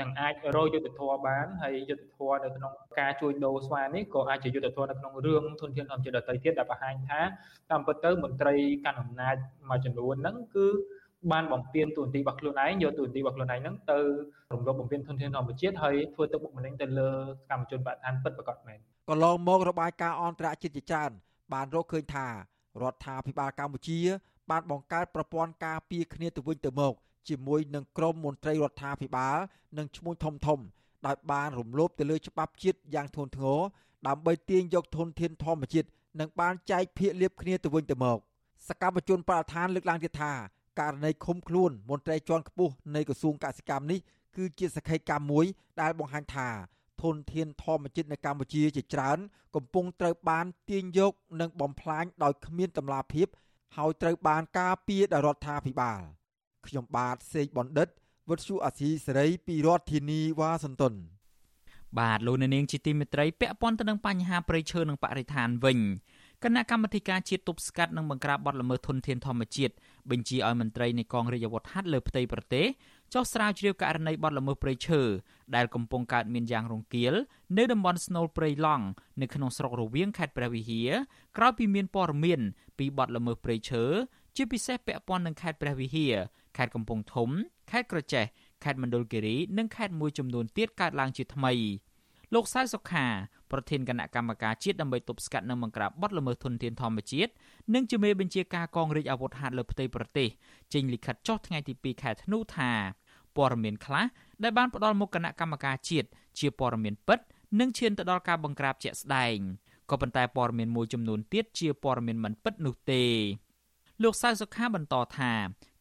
[0.00, 7.20] នឹងអាចរកយុទ្ធធម៌បានហើយយុទ្ធធម៌នៅក្នុងការជួយដូរស្វានេះក៏អាចជាយុទ្ធធម៌នៅក្នុងរឿងធនធានធម្មជាតិដទៃទៀតដែលបង្ហាញថា
[7.70, 9.36] តាមពិតទៅមន្ត្រីកាន់អំណាច
[9.70, 10.66] មួយចំនួនហ្នឹងគឺ
[11.32, 13.98] បានបំពេញទូនទីរបស់ខ្លួនឯងយកទូនទីរបស់ខ្លួនឯងហ្នឹងទៅ
[14.52, 18.78] រំលោភបំពានធនធានធម្មជាតិហើយធ្វើទឹកបុកម្នេញទៅលើសកម្មជនបដិឋានពិតប្រាកដមែន
[19.10, 21.10] កន្លងមករបាយការណ៍អន្តរជាតិជាច្រើន
[21.52, 22.26] បានរកឃើញថា
[22.82, 24.00] រដ្ឋាភិបាលកម្ពុជា
[24.50, 26.94] បានបង្កើតប្រព័ន្ធការពារគ្នាទៅវិញទៅមក
[27.28, 29.36] ជាមួយនឹងក្រមមន្ត្រីរដ្ឋាភិបាល
[29.78, 30.58] និងឈ្មោះធំធំ
[31.06, 33.60] ដោយបានរំលោភទៅលើច្បាប់ជាតិយ៉ាងធ្ងន់ធ្ងរ
[34.08, 35.88] ដើម្បីទាញយកធនធានធម្មជាតិ
[36.20, 38.18] និងបានចែកភាគលាភគ្នាទៅវិញទៅមក
[38.68, 40.32] សកម្មជនបរិស្ថានលើកឡើងទៀតថា
[40.80, 43.98] ករណីឃុំខ្លួនមន្ត្រីជាន់ខ្ពស់នៃក្រសួងកសិកម្មនេះ
[44.36, 45.44] គឺជាសក្ខីកម្មមួយ
[45.80, 46.48] ដែលបង្ហាញថា
[47.02, 49.18] ធនធានធម្មជាតិនៅកម្ពុជាជាច្រើន
[49.54, 53.26] កំពុងត្រូវបានទាញយកនិងបំផ្លាញដោយគ្មានតម្លាភាព
[53.76, 56.00] ហើយត្រូវបានការពារដោយរដ្ឋាភិបាល
[56.68, 57.88] ខ្ញុំបាទសេកបណ្ឌិត
[58.28, 60.94] វុទ្ធុអាស៊ីសេរីពីរដ្ឋធានីវ៉ាស៊ីនតោន
[61.98, 65.78] បាទលោកអ្នកនាងជាទីមេត្រីពាក់ព័ន្ធទៅនឹងបញ្ហាប្រៃឈើនិងបរិស្ថានវិញ
[66.44, 69.74] គណៈកម្មាធិការជាតិទប់ស្កាត់និងបង្ក្រាបបទល្មើសធនធានធម្មជាតិ
[70.10, 72.66] បញ្ជាឲ្យមន្ត្រីនៃកងរាជអាវុធហត្ថលើផ្ទៃប្រទេស
[73.14, 75.00] ចុះស្រាវជ្រាវករណីបទល្មើសព្រៃឈើ
[75.56, 77.14] ដែលកំពុងកើតមានយ៉ាងរង្គាល
[77.58, 78.84] នៅតំបន់ស្នូលព្រៃឡង់
[79.20, 80.90] នៅក្នុងស្រុករវៀងខេត្តព្រះវិហារ
[81.36, 82.40] ក្រោយពីមានព័ត៌មាន
[82.78, 83.84] ពីបទល្មើសព្រៃឈើ
[84.36, 86.14] ជាពិសេសពាក់ព័ន្ធនឹងខេត្តព្រះវិហារ
[86.56, 87.30] ខេត្តកំពង់ធំ
[87.70, 88.24] ខេត្តក្រចេះ
[88.64, 91.52] ខេត្តមណ្ឌលគិរីនិងខេត្តមួយចំនួនទៀតកើតឡើងជាថ្មី
[92.34, 93.06] លោកសៅសុខា
[93.50, 97.32] ប្រធានគណៈកម្មការជាតិដើម្បីទប់ស្កាត់និងបង្ក្រាបបទល្មើសធនធានធម្មជាតិ
[97.74, 100.28] និងជាមេបញ្ជាការកងរាជអាវុធហត្ថលើផ្ទៃប្រទេស
[100.74, 102.70] ចេញលិខិតចុះថ្ងៃទី2ខែធ្នូថា
[103.36, 104.04] ព័ត៌មានខ្លះ
[104.42, 107.18] ដែលបានផ្ដល់មកគណៈកម្មការជាតិជាព័ត៌មានពិត
[107.60, 109.36] និងឈានទៅដល់ការបង្ក្រាបជាក់ស្ដែង
[109.90, 113.04] ក៏ប៉ុន្តែព័ត៌មានមួយចំនួនទៀតជាព័ត៌មានមិនពិតនោះទេ
[114.02, 115.32] លោកសៅសុខាបន្តថា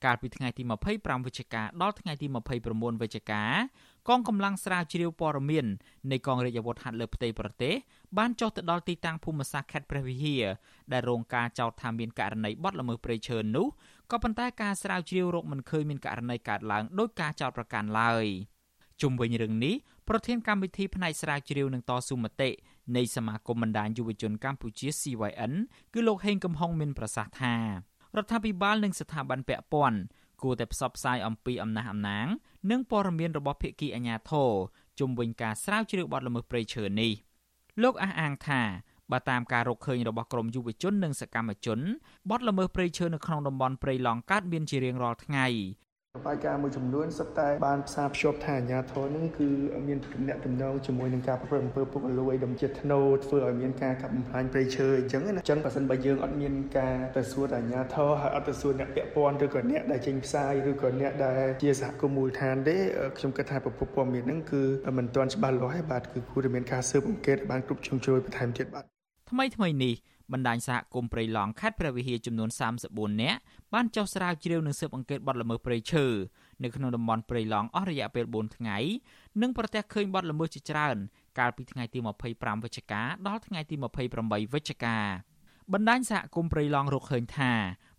[0.06, 2.28] កាលពីថ្ងៃទី25វិច្ឆិកាដល់ថ្ងៃទី
[2.60, 3.44] 29វិច្ឆិកា
[4.10, 5.66] កងកម្លាំងស្រាវជ្រាវព័ត៌មាន
[6.12, 7.74] នៃកងរាជអាវុធហត្ថលើផ្ទៃប្រទេស
[8.18, 10.46] បានចុះទៅដល់ទីតាំងភូមិសាស្ត្រខេត្តព្រះវិហារ
[10.92, 13.68] ដែលរងការចោទថាមានករណីបទល្មើសព្រៃឈើនោះ
[14.12, 18.26] ក៏ប៉ុន្តែការស្រាវជ្រាវរកមិនឃើញមានករណីកើតឡើងដោយការចោទប្រកាន់ឡើយ
[19.02, 19.76] ជុំវិញរឿងនេះ
[20.10, 22.50] ប្រធានកម្មវិធីផ្នែកស្រាវជ្រាវនឹងតស៊ូមតិ
[22.96, 25.54] នៃសមាគមបណ្ដាញយុវជនកម្ពុជា CYN
[25.94, 27.56] គឺលោកហេងកំហុងមានប្រសាសន៍ថា
[28.18, 30.00] រដ្ឋាភិបាលនិងស្ថាប័នពាក់ព័ន្ធ
[30.42, 32.28] គួរតែផ្សព្វផ្សាយអំពីអំណះអំណាង
[32.72, 34.52] និងព័ត៌មានរបស់ភាគីអាជ្ញាធរ
[35.00, 37.12] ជុំវិញការស្រាវជ្រាវបទល្មើសព្រៃឈើនេះ
[37.84, 38.62] លោកអះអាងថា
[39.12, 41.80] បើតាមការរកឃើញរបស់ក្រមយុវជននិងសកម្មជន
[42.30, 45.48] បទល្មើសព្រៃឈើនៅក្នុងតំបន់ព្រៃឡង់កើតមានជារៀងរាល់ថ្ងៃ
[46.28, 49.50] បាយការមួយចំនួនសុទ្ធតែបានផ្សារភ្ជាប់ថាអាញាធរនឹងគឺ
[49.88, 62.76] មានទំនាក់ទំនងជាមួយនឹងការប្រព្រឹត្តអំពើពុករលួយដំជាធ្នូធ្វើឲ្យមានការកាប់បំផ្លាញព្រៃឈើអញ្ចឹងណាអញ្ចឹងបើសិនបើយើងអត់មានការទៅសួរអាញាធរហើយអត់ទៅសួរអ្នកពាក់ព័ន្ធឬក៏អ្នកដែលចេញផ្សាយឬក៏អ្នកដែលជាសហគមន៍មូលដ្ឋានទេ
[63.18, 64.64] ខ្ញុំគិតថាប្រភពព័ត៌មានហ្នឹងគឺ
[64.98, 68.86] មិនទាន់ច្បាស់លាស់ទេបាទគឺគួរតែមានការស៊ើបអង្កេតឲ្យបានគ្រប់ជ្រុងជ្រោយបន្ថែមទៀតបាទ
[69.32, 69.96] ថ្មីថ្មីនេះ
[70.34, 72.50] បណ្ដាញសហគមន៍ព្រៃឡង់ខេត្តព្រះវិហារចំនួន
[72.86, 73.40] 34នាក់
[73.74, 76.06] បានចុះស្រាវជ្រាវនិងស៊ើបអង្កេតបទល្មើសព្រៃឈើ
[76.64, 78.78] នៅក្នុងតំបន់ព្រៃឡង់អស់រយៈពេល4ថ្ងៃ
[79.42, 80.98] និងប្រទះឃើញបទល្មើសជាច្រើន
[81.40, 82.00] កាលពីថ្ងៃទី
[82.32, 83.76] 25វិច្ឆិកាដល់ថ្ងៃទី
[84.16, 84.98] 28វិច្ឆិកា
[85.74, 87.52] បណ្ដាញសហគមន៍ព្រៃឡង់រកឃើញថា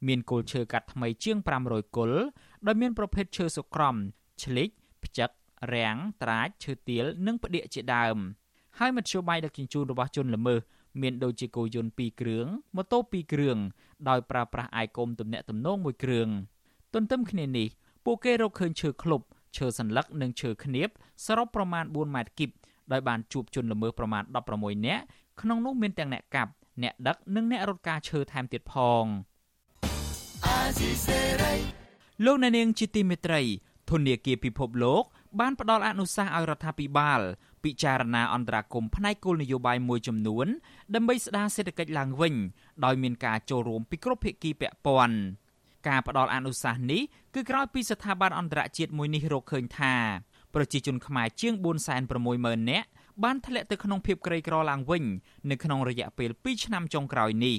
[0.09, 2.21] មានគល់ឈើកាត់ថ្មីជាង500គល់
[2.67, 3.95] ដោយមានប្រភេទឈើសុក្រំ
[4.43, 4.69] ឆ្លិច
[5.05, 5.31] ផ្ចឹក
[5.75, 8.17] រាំងត្រាចឈើទាលនិងផ្ដៀកជាដើម
[8.79, 10.61] ហើយមធ្យោបាយដឹកជញ្ជូនរបស់ជនល្មើស
[11.03, 13.59] មានដូចជាគោយន្ត2គ្រឿងម៉ូតូ2គ្រឿង
[14.09, 16.29] ដោយប្រើប្រាស់អាយគោមទំនាក់ទំនងមួយគ្រឿង
[16.95, 17.69] ទន្ទឹមគ្នានេះ
[18.05, 19.21] ពួកគេរកឃើញឈើឃ្លុប
[19.57, 20.89] ឈើសន្លឹកនិងឈើខ្នៀប
[21.27, 22.51] សរុបប្រមាណ4ម៉ែត្រគីប
[22.93, 24.23] ដោយបានជួបជនល្មើសប្រមាណ
[24.55, 25.03] 16នាក់
[25.41, 26.51] ក្នុងនោះមានទាំងអ្នកកាប់
[26.83, 29.05] អ្នកដឹកនិងអ្នករត់ការឈើថែមទៀតផង
[32.25, 33.43] លោកអ្នកនាងជាទីមេត្រី
[33.91, 35.05] ធនធានពិភពលោក
[35.41, 37.21] បានផ្ដល់អនុសាសន៍ឲ្យរដ្ឋាភិបាល
[37.65, 40.47] ពិចារណាអន្តរាគមផ្នែកគោលនយោបាយមួយចំនួន
[40.95, 42.35] ដើម្បីស្ដារសេដ្ឋកិច្ចឡើងវិញ
[42.85, 45.19] ដោយមានការចូលរួមពីគ្រប់ភាគីពាក់ព័ន្ធ
[45.89, 47.03] ការផ្ដល់អនុសាសន៍នេះ
[47.35, 49.95] គឺក្រោយពីស្ថាប័នអន្តរជាតិមួយនេះរកឃើញថា
[50.55, 51.55] ប្រជាជនខ្មែរជាង
[52.13, 52.89] 460,000នាក់
[53.25, 55.05] បានធ្លាក់ទៅក្នុងភាពក្រីក្រឡើងវិញ
[55.51, 57.57] នៅក្នុងរយៈពេល2ឆ្នាំចុងក្រោយនេះ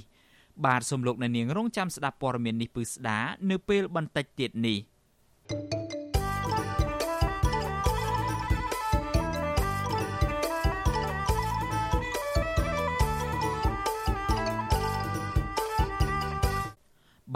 [0.66, 4.78] បាទសូមលោកអ្នកនាងរងចាំស្ដាប់ព័ត៌មាននេះពឺស្ដានៅពេលបន្តិចទៀតនេះ
[5.50, 5.87] thank you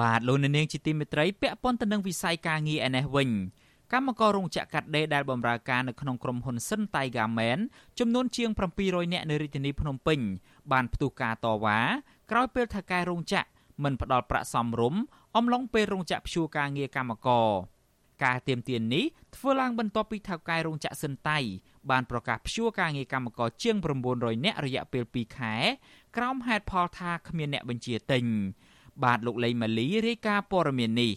[0.02, 3.30] បាទលោកអ្នកនាងជាទីមេត្រីពាក់ព័ន្ធទៅនឹងវិស័យការងារឯនេះវិញ
[3.94, 7.60] កម្មកររោងចក្រកាត់ដេរដែលបម្រើការនៅក្នុងក្រុមហ៊ុន Sun Tiger Man
[8.00, 8.50] ចំនួនជាង
[8.82, 10.20] 700នាក់នៅរាជធានីភ្នំពេញ
[10.72, 11.80] បានផ្ទុះការតវ៉ា
[12.32, 13.48] ក្រោយពេលថៅកែរោងចក្រ
[13.84, 15.02] មិនផ្ដល់ប្រាក់សមរម្យ
[15.38, 17.50] អំឡុងពេលរោងចក្រព្យួរការងារកម្មករ
[18.24, 21.40] ការទៀមទាននេះធ្វើឡើងបន្ទាប់ពីថៅកែរោងចក្រសិនតៃ
[21.92, 23.76] បានប្រកាសព្យួរការងារកម្មករជាង
[24.12, 25.56] 900នាក់រយៈពេល2ខែ
[26.18, 28.26] ក្រោមហេតុផលថាគ្មានអ្នកបញ្ជាទិញ
[29.04, 31.12] បាទលោកលេងម៉ាលីរាយការណ៍ព័ត៌មាននេះ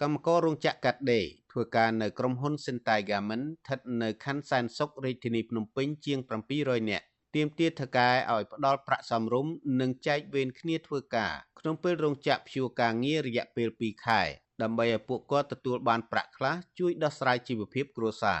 [0.00, 6.18] កម្មកររោងចក្រកាត់ដេរធ្វើការនៅក្រុមហ៊ុន Sentai Garment ស្ថិតនៅខណ្ឌសែនសុខរាជធានីភ្នំពេញជាង
[6.54, 7.04] 700នាក់
[7.34, 14.20] ទាមទារថៅកែឲ្យផ្ដល់ប្រាក់សមរម្យនិងចែកវេនគ្នាធ្វើការក្នុងពេលរោងចក្រព្យួរការងាររយៈពេល2ខែ
[14.62, 18.40] ដើម្បីឲ្យពួកគាត់ទទួលបានប្រាក់ខ្លះជួយដោះស្រាយជីវភាពគ្រួសារ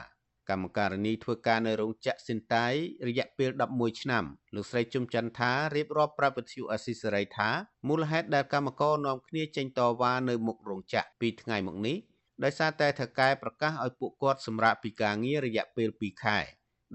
[0.50, 2.66] កម្មការនីធ្វើការនៅរោងចក្រសិនតៃ
[3.08, 7.48] រយៈពេល11ឆ្នាំលោកស្រីជុំច័ន្ទថារៀបរាប់ប្រាប់វិទ្យុអស៊ីសេរីថា
[7.88, 11.96] មូលហេតុដែលកម្មករនាំគ្នាចេញតវ៉ានៅមុខរោងចក្រពីថ្ងៃមកនេះ
[12.44, 16.38] ដោយសារតែថៅកែប្រកាសឲ្យពួកគាត់សម្រាកពីការងាររយៈពេល2ខែ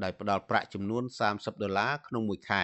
[0.03, 2.63] ដោយផ្ដល់ប្រាក់ចំនួន30ដុល្លារក្នុងមួយខែ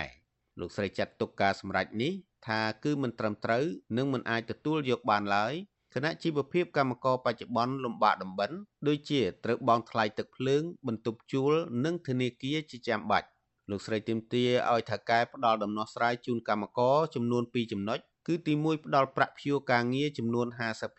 [0.60, 2.14] លោកស្រីចាត់ទុកការសម្រេចនេះ
[2.48, 3.66] ថាគឺមិនត្រឹមត្រូវ
[3.98, 5.54] និងមិនអាចទទួលយកបានឡើយ
[6.00, 8.52] គណៈជីវភាពកម្មករបច្ចុប្បន្នលំបាកដំបិន
[8.88, 11.54] ដូចជាត្រូវបង់ថ្លៃទឹកភ្លើង បន្ទប់ជួល
[11.86, 13.28] និងធនាគារជាចាំបាច់
[13.70, 20.48] លោកស្រីទីមទាឲ្យថៅកែផ្ដល់ដំណោះស្រាយជូនកម្មករចំនួន2ចំណុចគឺទី1ផ្ដល់ប្រាក់ព្យួរការងារចំនួន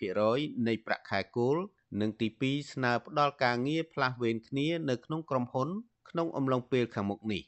[0.08, 1.56] 50%នៃប្រាក់ខែគោល
[2.00, 5.68] និងទី2ស្នើផ្ដល់ការងារផ្លាស់វេនគ្នានៅក្នុងក្រុមហ៊ុន
[6.10, 7.42] ក្នុងអំឡុងពេលខាងមុខនេះ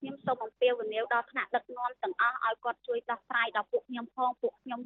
[0.00, 4.80] ខ្ញុំសូមអំពាវនាវដល់ថ្នាក់ដឹកនាំទាំងអស់ឲ្យគាត់ជួយដោះស្រាយដល់ពួកខ្ញុំផងពួកខ្ញុំ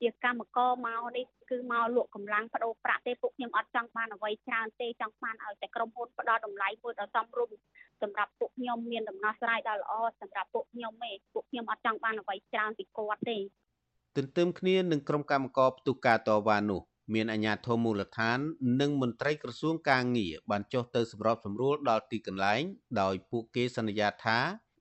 [0.00, 7.56] ជាកម្មករមកនេះគឺមកលក់កម្លាំងបដូរប្រាក់ទេពួកខ្ញុំអត់ចង់បានអ្វីច្រើនទេចង់បានឲ្យតែក្រុមហ៊ុនផ្ដល់តម្លៃមួយដ៏សមរម្យ
[8.02, 13.38] សម្រាប់ពួកខ្ញុំមានដំណោះស្រាយដ៏ល្អសម្រាប់ពួកខ្ញុំទេពួកខ្ញុំអត់ចង់បានអ្វីច្រើនពីគាត់ទេ
[14.16, 16.80] ទន្ទឹមគ្នានឹងក្រុមកម្មករផ្ទុះការតវ៉ានោះ
[17.14, 18.38] មានអាជ្ញាធរមូលដ្ឋាន
[18.80, 22.62] និងមន្ត្រីក្រសួងកាងារបានចុះទៅសម្របសម្រួលដល់ទីកន្លែង
[23.00, 24.38] ដោយពួកគេសន្យាថា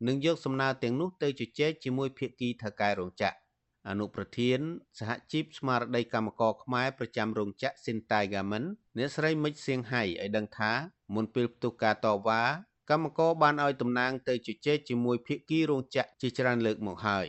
[0.08, 3.49] នឹងយកសំណើទាំងនោះទៅជជែកជាមួយភាគីថៅកែរោងចក្រ
[3.88, 4.60] អនុប្រធាន
[5.00, 10.72] សហជីពស្មារតីកម្មករខ្មែរប្រចាំរោងចក្រ Sintai Garment អ្នកស្រីមិចសៀងហៃឲ្យដឹងថា
[11.15, 12.44] មុនពេលផ្ទុះការតវ៉ា
[12.89, 17.28] កម្មករបានឲ្យតំណាងទៅជជែកជាមួយភាគីរោងចក្រជាច្រើនលើកមកហើយ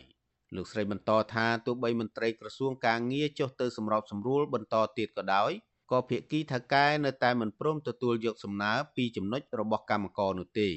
[0.56, 5.52] លោកស្រីបន្តថាទោះបីមន្ត្រីក្រសួងកាងារចុះទៅសម្របសម្រួលបន្តទៀតក៏ដោយ
[5.90, 10.70] ក៏ភាគីថៅកែនៅតែមិនព្រមទទួលយកសំណើពីចំណុចរបស់កម្មករនោះទេ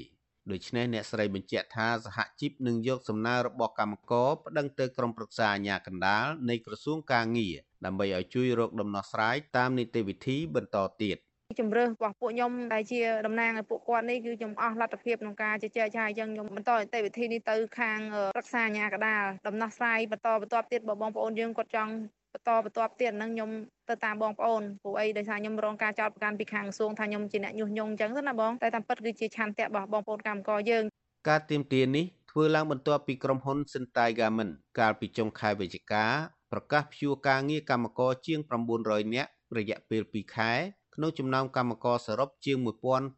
[0.51, 11.17] ដូច្នេះអ្នកស្រីបញ្ជាក់ថាសហជីពនឹងយកសំណើរបស់កម្មករប្តឹងទៅក្រុមប្រឹក្សាអាជ្ញាកណ្ដាលនៃក្រសួងកាងារដើម្បីឲ្យជួយរកដំណោះស្រាយតាមនីតិវិធីបន្តទៀត
[11.59, 17.99] ជំរឿសរបស់ពួកខ្ញុំដែលជាតំណាងឲ្យពួកគាត់នេះគឺខ្ញុំអស់លទ្ធភាពក្នុងការជជែកហើយអញ្ចឹងខ្ញុំបន្តនីតិវិធីនេះទៅខាង
[18.37, 21.93] រក្សាអាជ្ញាកណ្ដាលដំណោះស្រាយបន្តបន្ទាប់ទៀតបើបងប្អូនយើងគាត់ចង់
[22.33, 23.49] បន្តបន្ទាប់ទៀតហ្នឹងខ្ញុំ
[23.89, 30.83] ទៅតាមបងប្អូនព្រោះអីដោយសារខ្ញុំរងការចោទប្រកាន់ពីខាងក្រសួងថាខ្ញុំជាអ្នកញុះញង់អញ្ចឹងទៅណាបងតែតាមពិតគឺជាឆន្ទៈរបស់បងប្អូនកម្មករយើង
[31.29, 36.05] ការទៀមទានេះធ្វើឡើងបន្ទាប់ពីក្រុមហ៊ុន Sentai Garment កាលពីចុងខែវិច្ឆិកា
[36.51, 38.39] ប្រកាសព្យួរការងារកម្មករជាង
[38.77, 40.51] 900នាក់រយៈពេល2ខែ
[40.95, 42.57] ក្នុងចំណោមកម្មករសរុបជាង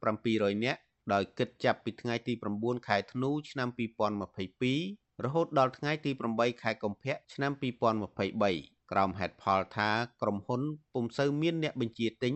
[0.01, 0.79] 1700នាក់
[1.13, 3.69] ដោយគិតចាប់ពីថ្ងៃទី9ខែធ្នូឆ្នាំ
[4.47, 9.89] 2022រហូតដល់ថ្ងៃទី8ខែកុម្ភៈឆ្នាំ2023 ក្រោមហេតុផលថា
[10.21, 10.61] ក្រុមហ៊ុន
[10.93, 12.33] ពុំសូវមានអ្នកបញ្ជាទិញ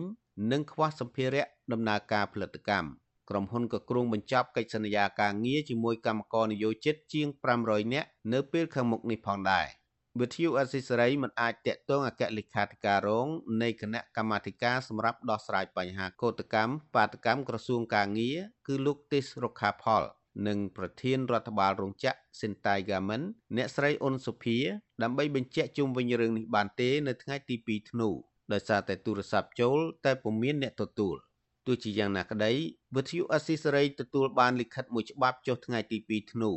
[0.52, 2.88] និងខ្វះសម្ភារៈដំណើរការផលិតកម្ម
[3.30, 7.28] ក្រុមហ៊ុនក៏គ្រោងបញ្ចប់កិច្ចសន្យាការងារជាមួយកម្មករនិយោជិតជាង
[7.60, 9.66] 500នាក់នៅពេលខាងមុខនេះផងដែរ
[10.20, 13.28] វិទ្យុអសិសរីមិនអាចតាក់ទងអគ្គលេខាធិការរង
[13.62, 20.02] នៃគណៈកម្មាធិការសម្រាប់ដោះស្រាយបញ្ហាកោតកម្មបាតកម្មក្រសួងកាងារគឺលោកទេសរុក្ខាផល
[20.46, 24.58] និងប្រធានរដ្ឋបាលរោងចក្រ Sentai Garment អ្នកស្រីអ៊ុនសុភា
[25.02, 28.08] ដើម្បីបញ្ជាក់ជុំវិញរឿងនេះបានទេនៅថ្ងៃទី2ធ្នូ
[28.52, 31.16] ដោយសារតែទូរស័ព្ទចូលតែពុំមានអ្នកទទួល
[31.66, 32.52] ទោះជាយ៉ាងណាក្តី
[32.96, 36.52] វិទ្យុអស៊ីសេរីទទួលបានលិខិតមួយច្បាប់ចុះថ្ងៃទី2ធ្នូ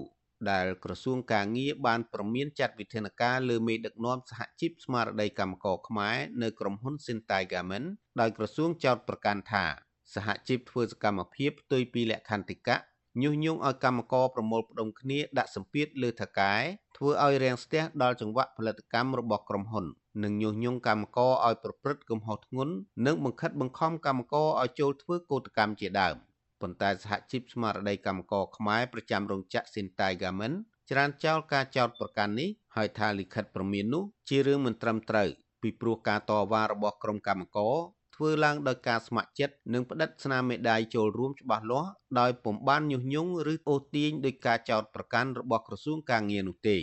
[0.52, 7.88] ដែលក្រសួងការងារបានប្រមានចាត់វិធានការលើមេដឹកនាំសហជីពស្មារតីកម្មករខ្មែរនៅក្រុមហ៊ុន Sintai Garment
[8.20, 9.66] ដោយក្រសួងចោទប្រកាន់ថា
[10.14, 12.78] សហជីពធ្វើសកម្មភាពផ្ទុយពីលក្ខន្តិកៈ
[13.22, 16.54] ញុះញង់ឲ្យកម្មករប្រមូលផ្ដុំគ្នាដាក់សម្ពាធលើថកែ
[16.98, 19.86] ធ្វើឲ្យរាំងស្ទះដល់ចង្វាក់ផលិតកម្មរបស់ក្រុមហ៊ុន
[20.24, 22.74] និងញុះញង់កម្មករឲ្យប្រព្រឹត្តកំហុសធ្ងន់
[23.06, 26.16] និងបង្ខិតបង្ខំកម្មករឲ្យចូលធ្វើកោតកម្មជាដើម
[26.62, 30.58] ប៉ុន្តែសហជីពស្មារតីកម្មករខ្មែរប្រចាំរោងចក្រ Sintai Garment
[30.92, 35.30] ច្រានចោលការចោទប្រកាន់នេះហើយថាលិខិតព្រមាននោះជារឿងមិនត្រឹមត្រូវ
[35.62, 37.76] ពីព្រោះការតវ៉ារបស់ក្រុមកម្មករ
[38.16, 46.78] ធ្វើឡើងដោយការស្ម័គ្រចិត្តនិងផ្តិតស្នាមមេដាយចូលរួមច្បាស់លាស់ដោយពុំបានញុះញង់ឬអូសទាញដោយការចោទប្រកាន់របស់ក្រសួងការងារនោះទេ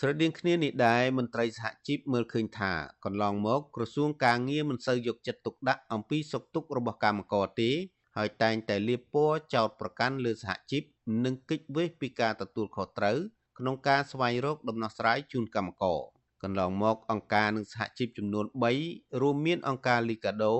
[0.00, 2.72] ស្រដៀងគ្នានេះដែរមន្ត្រីសហជីពមើលឃើញថា
[3.04, 7.70] កន្លងមកក្រសួងការងារមិនសូវយកចិត្តទុកដាក់អំពីសុខទុក្ខរបស់កម្មករទេ
[8.16, 10.82] ហើយតែងតែលាបពណ៌ចោទប្រកាន់លើសហជីព
[11.24, 13.18] និងគេចវេះពីការទទួលខុសត្រូវ
[13.58, 18.44] ក្នុងការស្វែងរកដំណោះស្រាយជូនកម្មករ កន្លងមកអង្គការនិងសហជីពចំនួន
[18.82, 20.54] 3រួមមានអង្គការ Liga do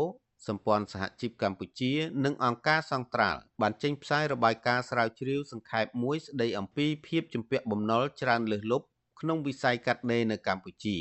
[0.46, 1.92] សម្ព័ន្ធសហជីពកម្ពុជា
[2.24, 8.86] និងអង្គការសង្ត្រាល់បានចេញផ្សាយរបាយការណ៍ស្រាវជ្រាវសង្ខេបមួយស្ដីអំពីភាពជំពាក់បំណុលច្រើនលើសលប់
[9.20, 10.96] ក្នុងវិស័យកាត់ដេរនៅកម្ពុជា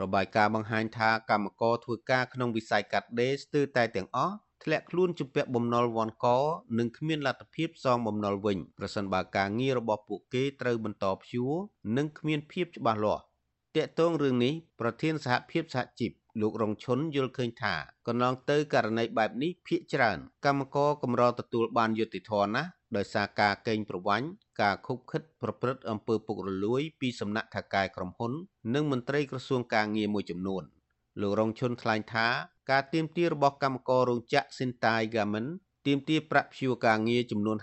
[0.00, 6.26] របាយការណ៍បង្ហាញថាកម្មករធ្វើការក្នុងវិស័យកាត់ដេរស្ទើរតែទាំងអស់ធ្លាក់ខ្លួនជំពាក់បំណុលវាន់ក
[6.78, 11.54] និងគ្មានលទ្ធភាពសងបំណុលវិញប្រសិនបើការងាររបស់ពួកគេត្រូវបន្តព្យួរ
[11.96, 13.22] និងគ្មានភាពច្បាស់លាស់
[13.76, 17.74] តាក់ទងរឿងនេះប្រធានសហភាពសហជីពលោករងឈុនយល់ឃើញថា
[18.06, 24.26] កន្លងទៅករណីបែបនេះភាកច្រើនកម្មករកម្រទទួលបានយុត្តិធម៌ណាស់ដោយសារការកេងប្រវ័ញ្ច
[24.62, 28.32] ការខុបខិតប្រព្រឹត្តអំពើពុករលួយពីសំណាក់ថៅកែក្រុមហ៊ុន
[28.74, 30.62] និងមន្ត្រីក្រសួងការងារមួយចំនួន
[31.20, 32.28] លោករងឈុនថ្លែងថា
[32.70, 35.50] ការទៀមទារបស់កម្មកររោងចក្រ Sintai Garment
[35.86, 37.56] ទៀមទាប្រាក់ព្យួរការងារចំនួន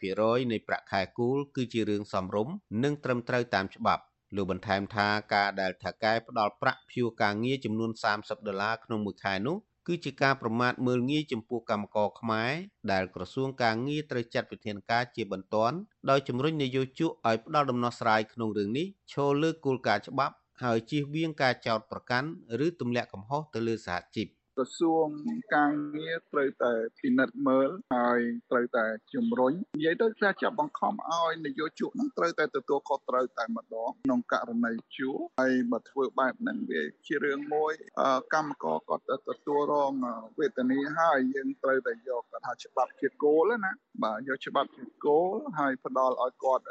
[0.00, 4.04] 50%នៃប្រាក់ខែគោលគឺជារឿងសមរម្យនិងត្រឹមត្រូវតាមច្បាប់
[4.36, 12.52] លោកបន្ថែមថាការដែលថៅកែផ្ដល់ប្រាក់ព្យួរការងារចំនួន30ដុល្លារក្នុងមួយខែនោះគឺជាការប្រមាថមើលងាយចំពោះកម្មករខ្មែរ
[12.92, 15.76] ដែលក្រសួងការងារត្រូវចាត់វិធានការជាបន្ទាន់
[16.10, 22.28] ដោយជំរុញនយោជកឲ្យផ្ដល់ដំណោះស្រាយក្នុងរឿងនេះឈលលើគោលការណ៍ច្បាប់ហើយជៀសវាងការចោទប្រកាន់
[22.66, 25.06] ឬទម្លាក់កំហុសទៅលើសហជីព។ ក្រសួង
[25.54, 37.72] ការងារត្រូវតែពិនិត្យមើលហើយត្រូវតែជំរុញនិយាយទៅការចាប់បង្ខំឲ្យនយោជកនឹងត្រូវតែទទួលខុសត្រូវតែម្ដងក្នុងករណីជួហើយបើធ្វើបែបហ្នឹងវាជារឿងមួយ
[38.34, 39.92] កម្មករគាត់ទៅទទួលរង
[40.38, 46.64] វេទនាហើយយើងត្រូវតែយកគាត់ថាច្បាប់ជាគោលណាបាទយកច្បាប់ជាគោលហើយផ្ដល់ឲ្យគាត់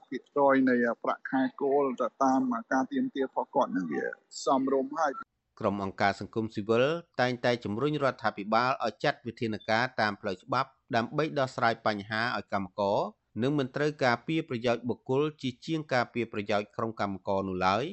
[0.00, 2.40] 50%នៃប្រាក់ខែគោលទៅតាម
[2.72, 4.04] ការទៀមទារបស់គាត់ហ្នឹងវា
[4.44, 5.12] សមរម្យហើយ
[5.60, 6.84] ក្រុមអង្គការសង្គមស៊ីវិល
[7.20, 12.98] តែងតែជំរុញរដ្ឋាភិបាលឲ្យចាត់វិធានការតាមផ្លូវច្បាប់ដើម្បីដោះស្រាយបញ្ហាឲ្យកម្មករ
[13.42, 17.84] និងមិនត្រូវការពៀប្រយោជន៍បុគ្គលជាជាងការពៀប្រយោជន៍ក្រុមកម្មករនោះឡើយ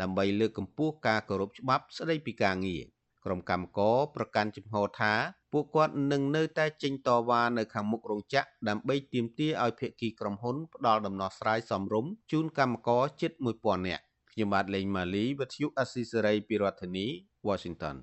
[0.00, 2.84] ដើម្បីលើកកម្ពស់ការគោរពច្បាប់ស្តីពីការងារ
[3.24, 5.14] ក្រុមកម្មករប្រកាន់ជំហរថា
[5.52, 17.06] ពួកគាត់នឹងនៅតែចេញតវ៉ានៅខាងមុខរោងចក្រដើម្បីទាមទារឲ្យភាគីក្រុមហ៊ុនផ្ដល់ដំណោះស្រាយសមរម្យជូនកម្មករជិត1000នាក់ ខ្ញុំបាទលេងម៉ាលីវិទ្យុអស៊ីសេរីពីរដ្ឋធានី
[17.48, 17.96] Washington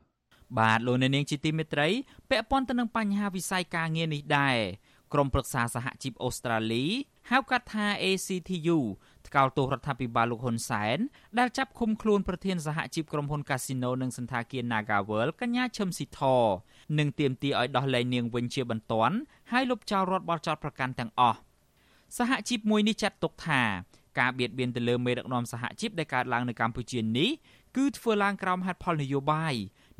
[0.59, 1.87] បាទលោកអ្នកនាងជាទីមេត្រី
[2.29, 4.57] ពាក់ព័ន្ធទៅនឹងបញ្ហាវិស័យការងារនេះដែរ
[5.13, 6.85] ក្រុមប្រឹក្សាសហជីពអូស្ត្រាលី
[7.29, 8.77] ហៅកាត់ថា ACTU
[9.27, 10.97] ថ្កោលទោសរដ្ឋាភិបាលលោកហ៊ុនសែន
[11.39, 16.21] ដែលចាប់ឃុំខ្លួនប្រធានសហជីពក្រុមហ៊ុន Casino និងសន្តាគារ Nagaworld កញ្ញាឈឹមស៊ីធ
[16.99, 19.15] និងទាមទារឲ្យដោះលែងនាងវិញជាបន្ទាន់
[19.51, 21.39] ហើយលុបចោលរដ្ឋបល់ចោតប្រកាន់ទាំងអស់
[22.17, 23.61] សហជីពមួយនេះចាត់ទុកថា
[24.19, 27.29] ការបៀតបៀនទៅលើមេដឹកនាំសហជីពដែលកើតឡើងនៅកម្ពុជានេះ
[27.77, 29.55] គឺធ្វើឡើងក្រោមហេតុផលនយោបាយ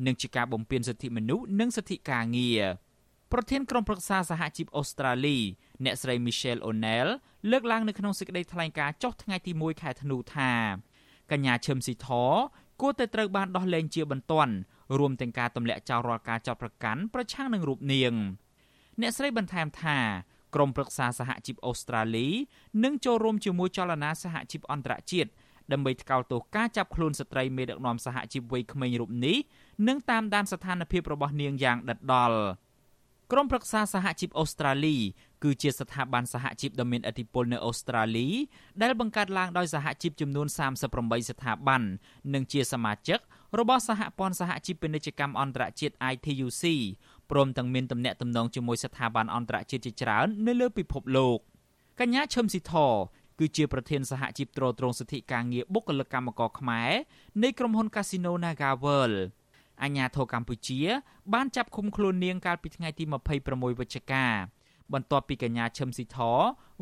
[0.06, 2.62] និងជាការបំពានសិទ្ធិមនុស្សនិងសិទ្ធិការងារ
[3.32, 5.38] ប្រធានក្រុមប្រឹក្សាសហជីពអូស្ត្រាលី
[5.84, 7.08] អ្នកស្រី Michelle O'Neill
[7.50, 10.52] លើកឡើងនៅក្នុងសេចក្តីថ្លែងការណ៍ចុះថ្ងៃទី1ខែធ្នូថា
[11.30, 12.08] កញ្ញាឈឹមស៊ីធ
[12.80, 14.52] គួរតែត្រូវបានដោះលែងជាបន្ទាន់
[14.98, 18.14] រួមទាំងការទម្លាក់ចោលរាល់ការចាប់ប្រកាន់ប្រឆាំងនឹងរូបនាង
[19.00, 19.98] អ្នកស្រីបន្ថែមថា
[20.54, 22.28] ក្រុមប្រឹក្សាសហជីពអូស្ត្រាលី
[22.84, 25.30] នឹងចូលរួមជាមួយចលនាសហជីពអន្តរជាតិ
[25.72, 29.36] ដើម្បីថ្កោលទោសការចាប់ខ្លួនស្ត្រីមេដឹកនាំសហជីពវ័យក្មេងរូបនេះ
[29.88, 32.38] និងតាមដានស្ថានភាពរបស់នាងយ៉ាងដិតដល់
[33.32, 34.96] ក្រុមប្រឹក្សាសហជីពអូស្ត្រាលី
[35.42, 38.28] គឺជាស្ថាប័នសហជីពដ៏មានឥទ្ធិពលនៅអូស្ត្រាលី
[38.82, 40.46] ដែលបង្កើតឡើងដោយសហជីពចំនួន
[40.88, 41.82] 38ស្ថាប័ន
[42.34, 43.18] និងជាសមាជិក
[43.58, 46.62] របស់សហព័ន្ធសហជីពពាណិជ្ជកម្មអន្តរជាតិ ITUC
[47.30, 51.38] ព្រមទាំងមានទំនាក់ទំនងជាមួយស្ថាប័នអន្តរជាតិជាច្រើននៅលើពិភពលោក
[52.00, 52.74] កញ្ញាឈឹមស៊ីធ
[53.38, 56.90] គឺជាប្រធានសហជីពត្រួតត្រងសិទ្ធិការងារបុគ្គលិកកម្មករខ្មែរ
[57.42, 59.16] នៃក្រុមហ៊ុន Casino Naga World
[59.82, 60.80] អាញាធរកម្ពុជា
[61.34, 63.04] បានចាប់ឃុំខ្លួននាងកាលពីថ្ងៃទី
[63.42, 64.26] 26វិច្ឆិកា
[64.94, 66.18] បន្ទាប់ពីកញ្ញាឈឹមស៊ីធ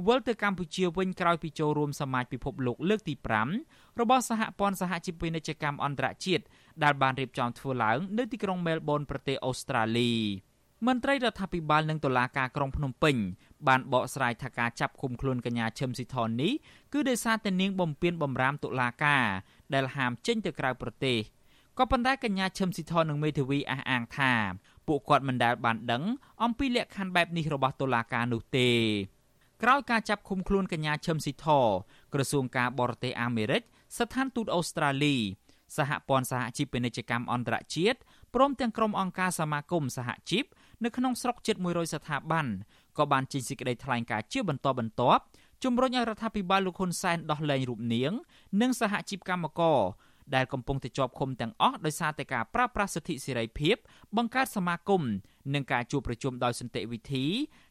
[0.07, 3.15] វិលទៅកម្ពុជាវិញក្រោយពីចូលរួមសមាជពិភពលោកលើកទី
[3.57, 6.45] 5របស់សហព័ន្ធសហជីពពាណិជ្ជកម្មអន្តរជាតិ
[6.83, 10.13] ដែលបានរៀបចំធ្វើឡើងនៅទីក្រុងមែលប៊នប្រទេសអូស្ត្រាលី
[10.87, 13.17] មន្ត្រីរដ្ឋាភិបាលនិងតុលាការក្រុងភ្នំពេញ
[13.69, 16.53] បានបកស្រាយថាការចាប់ឃុំខ្លួនកញ្ញាឈឹមស៊ីធននេះ
[16.93, 19.25] គឺដោយសារតែនាងបំពេញបំរាមតុលាការ
[19.75, 21.19] ដែលហាមចេញទៅក្រៅប្រទេស
[21.79, 24.33] ក៏ប៉ុន្តែកញ្ញាឈឹមស៊ីធននិងមេធាវីអះអាងថា
[24.89, 26.03] ពួកគាត់មិនដែលបានដឹង
[26.43, 28.71] អំពីលក្ខខណ្ឌបែបនេះរបស់តុលាការនោះទេ
[29.63, 31.47] ក្រោយការចាប់ឃុំខ្លួនកញ្ញាឈឹមស៊ីធ
[32.15, 33.63] ក្រសួងការបរទេសអាមេរិក
[33.99, 35.17] ស្ថានទូតអូស្ត្រាលី
[35.77, 37.99] សហព័ន្ធសហជីពពាណិជ្ជកម្មអន្តរជាតិ
[38.35, 40.45] ព្រមទាំងក្រុមអង្គការសមាគមសហជីព
[40.85, 42.47] នៅក្នុងស្រុកជិត100ស្ថាប័ន
[42.99, 45.23] ក៏បានចេញសេចក្តីថ្លែងការណ៍ជាបន្តបន្ទាប់
[45.65, 48.13] ជំរុញឲ្យរដ្ឋាភិបាលលោកហ៊ុនសែនដោះលែងរូបនាង
[48.61, 49.79] និងសហជីពកម្មករ
[50.35, 53.77] ដែលកំពុងតែជាប់ឃុំទាំងអស់ដោយសារតែការប្រើប្រាស់សិទ្ធិសេរីភាព
[54.17, 55.03] បង្កើតសមាគម
[55.55, 57.27] និងការជួបប្រជុំដោយសន្តិវិធី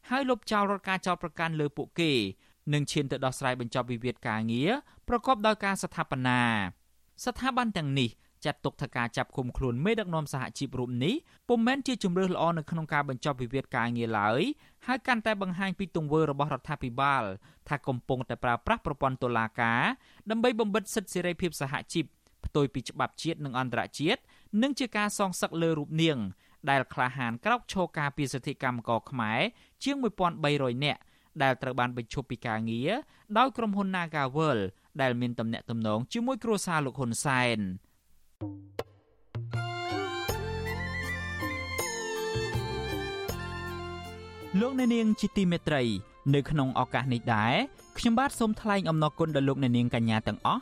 [0.09, 2.11] ហើយលុបចោលរដ្ឋការចោទប្រកាន់លើពួកគេ
[2.73, 4.71] និងឈានទៅដោះស្រាយបញ្ចប់វិវាទការងារ
[5.09, 6.41] ប្រកបដោយការស្ថាបនា
[7.25, 8.09] ស្ថាប័នទាំងនេះ
[8.45, 11.15] ចាត់ទុកថាការចាប់ឃុំខ្លួនមេដឹកនាំសហជីពរូបនេះ
[11.49, 14.41] ពុំមែនជាជំរើសល្អនៅក្នុងការបញ្ចប់វិវាទការងារឡើយ
[14.87, 17.23] ហើយកាន់តែបង្ហាញពីទង្វើរបស់រដ្ឋាភិបាល
[17.69, 19.81] ថាកំពុងតែប្រើប្រាស់ប្រព័ន្ធតុលាការ
[20.29, 22.05] ដើម្បីបំបិទសិទ្ធិសេរីភាពសហជីព
[22.47, 24.21] ផ្ទុយពីច្បាប់ជាតិនិងអន្តរជាតិ
[24.61, 26.17] និងជាការសងសឹកលើរូបនាង
[26.69, 29.39] ដែលក្លាហានក្រោកឈរការពារសិទ្ធិកម្មករខ្មែរ
[29.83, 29.95] ជាង
[30.41, 31.01] 1300នាក់
[31.43, 32.91] ដែលត្រូវបានបញ្ឈប់ពីការងារ
[33.37, 34.59] ដោយក្រុមហ៊ុន Nagavel
[35.01, 37.59] ដែលមានទំនាក់ទំនងជាមួយគ្រួសារលោកហ៊ុនសែន
[44.61, 45.83] លោកអ្នកនាងជាទីមេត្រី
[46.35, 47.55] នៅក្នុងឱកាសនេះដែរ
[47.97, 50.61] ខ្ញុំបាទសូមថ្លែងអំណរគុណដល់លោកអ្នកនាងកញ្ញាទាំងអស់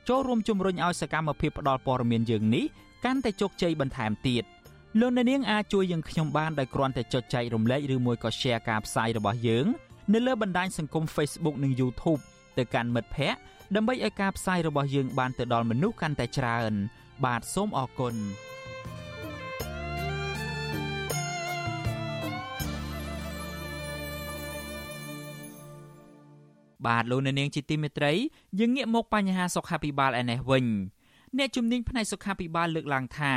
[0.09, 2.65] ចូលរួមជំរុញឲ្យសកម្មភាពផ្តល់ព័ត៌មានយើងនេះ
[3.05, 4.43] កាន់តែជោគជ័យបន្ថែមទៀត
[4.99, 9.65] លោកអ្នកនាងអាចជួយយើងខ្ញុំបានដោយគ្រាន់តែចុចចែករំលែកឬមួយក៏ Share ការផ្សាយរបស់យើង
[10.13, 12.21] នៅលើបណ្ដាញសង្គម Facebook និង YouTube
[12.57, 13.39] ទៅកាន់មិត្តភ័ក្តិ
[13.75, 16.73] ដើម្បីឲ្យការផ្សាយរបស់យើងបានទៅដល់មនុស្សកាន់តែច្រើន
[17.25, 18.15] បាទសូមអរគុណ
[26.87, 28.13] បាទលោកអ្នកនាងជាទីមេត្រី
[28.59, 30.65] យើងងាកមកបញ្ហាសុខាភិបាលឯនេះវិញ
[31.37, 33.35] អ្នកជំនាញផ្នែកសុខាភិបាលលើកឡើងថា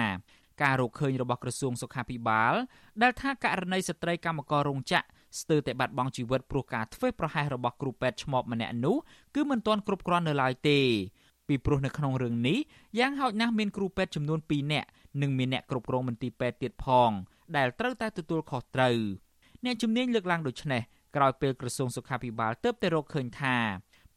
[0.62, 2.54] ការរកឃើញរបស់ក្រសួងសុខាភិបាល
[3.02, 5.06] ដែលថាករណីស្ត្រីកម្មកររោងចក្រ
[5.40, 8.96] ស្ទើរតែបាត់បង់ជីវិតព្រោះការធ្វេសប្រហែសរបស់គ្រូពេទ្យឆ្មបម្នាក់នោះ
[9.34, 10.78] គឺមិនទាន់គ្រប់គ្រាន់នៅឡើយទេ
[11.48, 12.58] ពីព្រោះនៅក្នុងរឿងនេះ
[12.98, 14.88] យ៉ាងហោចណាស់មានគ្រូពេទ្យចំនួន2នាក់
[15.22, 17.10] និងមានអ្នកគ្រប់គ្រងមន្ទីរពេទ្យទៀតផង
[17.56, 18.98] ដែលត្រូវតែទទួលខុសត្រូវ
[19.64, 20.82] អ្នកជំនាញលើកឡើងដូចនេះ
[21.16, 23.56] ក្រោយពេលក្រសួងសុខាភិបាលទើបតែរកឃើញថា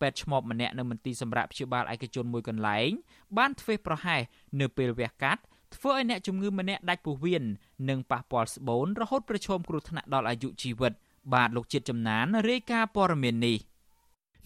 [0.01, 2.89] ពេទ្យឆ្មបម្នាក់នៅមន្ទីរសម្រាប់ព្យាបាលឯកជនមួយកន្លែង
[3.37, 4.21] បានធ្វេសប្រហែស
[4.59, 5.41] នៅពេលវះកាត់
[5.75, 7.43] ធ្វើឲ្យអ្នកជំងឺម្នាក់ដាច់ពោះវៀន
[7.89, 10.93] និងប៉ះពាល់ស្បូនរហូតប្រឈមគ្រោះថ្នាក់ដល់អាយុជីវិត
[11.33, 13.57] បាទលោកជាតិចំណានរាយការណ៍ព័ត៌មាននេះ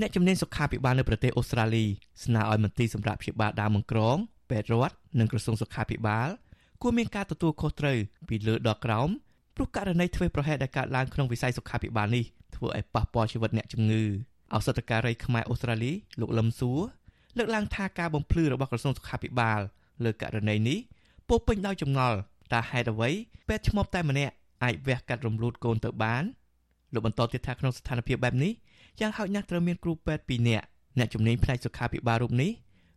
[0.02, 1.86] អ្នកជំនាញសុខាភិបាលនៅប្រទេសអូស្ត្រាលី
[2.24, 4.18] ស្នើឲ្យមន្ទីរសម្រាប់ព្យាបាលដើមបង្ក្រង
[4.50, 6.30] ពេទ្យរដ្ឋនិងក្រសួងសុខាភិបាល
[6.82, 7.98] គួរមានការទទួលខុសត្រូវ
[8.30, 9.10] ពីលើដល់ក្រោម
[9.56, 12.26] ព្រោះករណីធ្វេសប្រហែសដែលកើតឡើងក្នុងវិស័យសុខាភិបាលនេះ
[12.62, 14.04] ធ្វើឲ្យប៉ះពាល់ជីវិតអ្នកជំងឺ
[14.54, 16.80] ឱសថការីខ្មែរអូស្ត្រាលីលោកលឹមសួរ
[17.38, 19.60] លើកឡើងថាការបំភ្លឺរបស់ក្រសួងសុខាភិបាល
[20.04, 20.80] លើករណីនេះ
[21.30, 22.18] ពោពេញដោយចម្ងល់
[22.54, 23.10] តើហេតុអ្វី
[23.48, 26.24] ពេទ្យឈ្មោះតែម្នាក់អាចវះកាត់រំលូតកូនទៅបាន
[26.94, 28.52] លោកបន្តទៀតថាក្នុងស្ថានភាពបែបនេះ
[29.00, 30.66] យ៉ាងហោចណាស់ត្រូវមានគ្រូពេទ្យ2នាក់
[31.00, 32.52] អ្នកជំនាញផ្នែកសុខាភិបាលរូបនេះ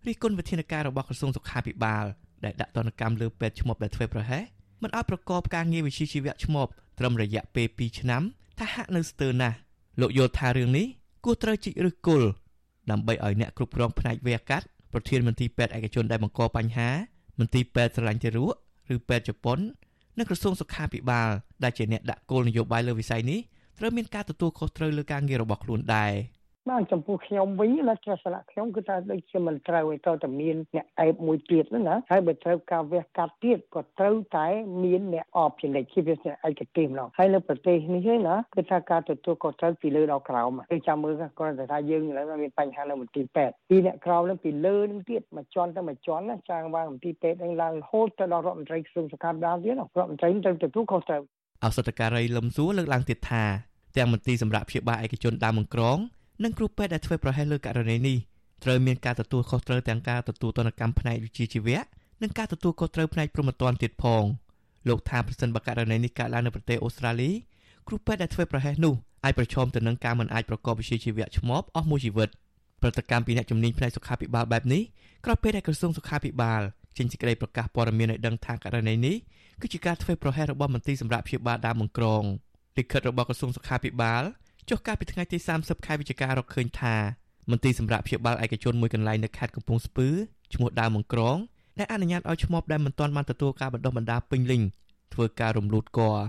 [0.06, 2.04] រិះគន់វិធានការរបស់ក្រសួងសុខាភិបាល
[2.44, 4.44] ដែលដាក់ទណ្ឌកម្មលើពេទ្យឈ្មោះដែលធ្វើប្រហែស
[4.82, 6.66] មិនឲ្យប្រកបការងារវិជ្ជាជីវៈឈ្មោះ
[6.98, 8.22] ត្រឹមរយៈពេល2ឆ្នាំ
[8.58, 9.56] ថាហាក់នៅស្ទើរណាស់
[10.00, 10.86] លោកយល់ថារឿងនេះ
[11.24, 12.28] គួរត្រូវជីកឫសគល់
[12.90, 16.90] ដើម្បីឲ្យអ្នកគ្រប់គ្រងផ្នែកវះកាត់ប្រធានមន្ទីរពេទ្យឯកជនដែលបង្កបញ្ហា
[17.38, 18.54] មន្ទីរពេទ្យស្រឡាញ់ទារក
[18.94, 19.58] ឬពេទ្យជប៉ុន
[20.18, 21.30] និងក្រសួងសុខាភិបាល
[21.62, 23.40] ដែលជាអ្នកដាក់គោលនយោបាយលើវិស័យនេះ
[23.78, 26.12] ត្រូវមានការទទួលខុសត្រូវលើការងាររបស់ខ្លួនដែរ
[26.70, 34.46] បាទចំពោះខ្ញុំវិញណាទស្សនៈខ្ញុំគឺថាដូចជាមិនត្រូវឲ្យត្រូវតែមានអ្នកអែបមួយទៀតហ្នឹងណាហើយបើត្រូវការវះកាត់ទៀតក៏ត្រូវតែ
[34.84, 51.22] មានអ្នកអបជានិច្ចជាវាឯកទេសម្ដងហើយនៅប្រទេសនេះឯណាគឺថាការទទួលក៏ត្រូវពីលើដល់ក្រោមគឺចាំមើលគាត់តែថាយើងឥឡូវមានបញ្ហានៅមន្ទីរពេទ្យពីអ្នកក្រោមនឹងពីលើនឹងទៀតមួយជាន់ទៅមួយជាន់ណាចាងបានមន្ទីរពេទ្យនឹងឡើងរហូតទៅដល់រដ្ឋមន្ត្រីក្រសួងសុខាភិបាលទៀតរដ្ឋមន្ត្រីត្រូវទទួលខុសត្រូវ
[51.64, 53.44] អសតការីលឹមសួរលើកឡើងទៀតថា
[53.96, 55.98] ទាំងមន្ទីរសម្រាប់ព្យាបាលឯកជនដើមបង្ក្រង
[56.42, 58.18] និងគ្រូពេទ្យដែលធ្វើប្រហែសលើករណីនេះ
[58.64, 61.78] ត្រូវមានការទទួលខុសត្រូវទាំងការទទួលទណ្ឌកម្មផ្នែកវិជ្ជាជីវៈ
[62.22, 64.24] និងការទទួលខុសត្រូវផ្នែកព្រហ្មទណ្ឌទៀតផង
[64.88, 67.30] លោកថាប្រសិនបើករណីនេះកើតឡើងនៅប្រទេសអូស្ត្រាលី
[67.88, 72.28] គ្រូពេទ្យដែលធ្វើប្រហែសនោះអាចប្រឈមទៅនឹងការមិនអាចប្រកបវិជ្ជាជីវៈឆ្មបអស់មួយជីវិត
[72.82, 74.82] ប្រតិកម្មពីអ្នកជំនាញផ្នែកសុខាភិបាលបែបនេះ
[75.24, 76.62] ក្រោយពេលដែលក្រសួងសុខាភិបាល
[76.96, 79.16] ចេញសេចក្តីប្រកាសព័ត៌មានឲ្យដឹងថាករណីនេះ
[79.60, 82.22] គឺជាការធ្វើប្រហែសរបស់មន្ត្រីសម្រាប់ព្យាបាលដើមបង្ក្រង
[82.78, 84.22] លិខិតរបស់ក្រសួងសុខាភិបាល
[84.70, 86.94] ចុះកាលពីថ្ងៃទី30ខែវិច្ឆិការកឃើញថា
[87.50, 90.08] មន្ត្រីសម្រាប់ព្យាបាលឯកជនមួយកន្លែងនៅខេត្តកំពង់ស្ពឺ
[90.54, 91.36] ឈ្មោះដើមបង្ក្រង
[91.78, 94.62] ដែលអនុញ្ញាតឲ្យឈ្មោះដែលមិនទាន់បានទទួលការបណ្ដុះបណ្ដាលពេញលេញ
[95.14, 96.22] ធ្វើការរំលូតគល់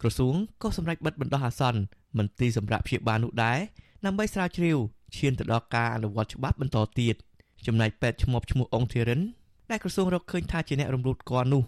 [0.00, 1.80] ក្រសួងក៏សម្រេចបិទបណ្ដោះអាសន្ន
[2.18, 3.58] មន្ត្រីសម្រាប់ព្យាបាលនោះដែរ
[4.06, 4.78] ដើម្បីស្រាវជ្រាវ
[5.16, 7.16] ឈានទៅដល់ការអនុវត្តច្បាប់បន្តទៀត
[7.66, 9.20] ចំណែកពេទ្យឈ្មោះឈ្មោះអង្គធីរិន
[9.70, 11.62] ដែលក្រសួងរកឃើញថាជាអ្នករំលូតគល់នោះ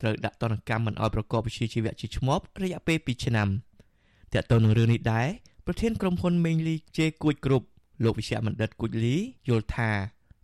[0.00, 3.48] ត្រូវដាក់ទណ្ឌកម្មមិនឲ្យប្រកបវិជ្ជាជីវៈជាឈ្មោះរយៈពេល2ឆ្នាំ
[4.34, 5.28] តើតើនឹងរឿងនេះដែរ
[5.66, 7.66] ប្រធានក្រុមហ៊ុនមេងលីជេគួចគ្រប់
[8.04, 9.16] លោកវិជ្ជបណ្ឌិតគួចលី
[9.48, 9.90] យល់ថា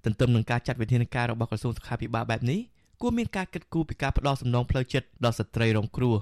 [0.05, 2.61] ទន្ទឹមនឹងការចាត់វិធានការរបស់ក្រសួងសុខាភិបាលបែបនេះ
[3.01, 6.15] គួរមានការគិតគូរពីការផ្ដោតសំណងផ្លូវចិត្តដល់ស្ត្រីរងគ្រោះ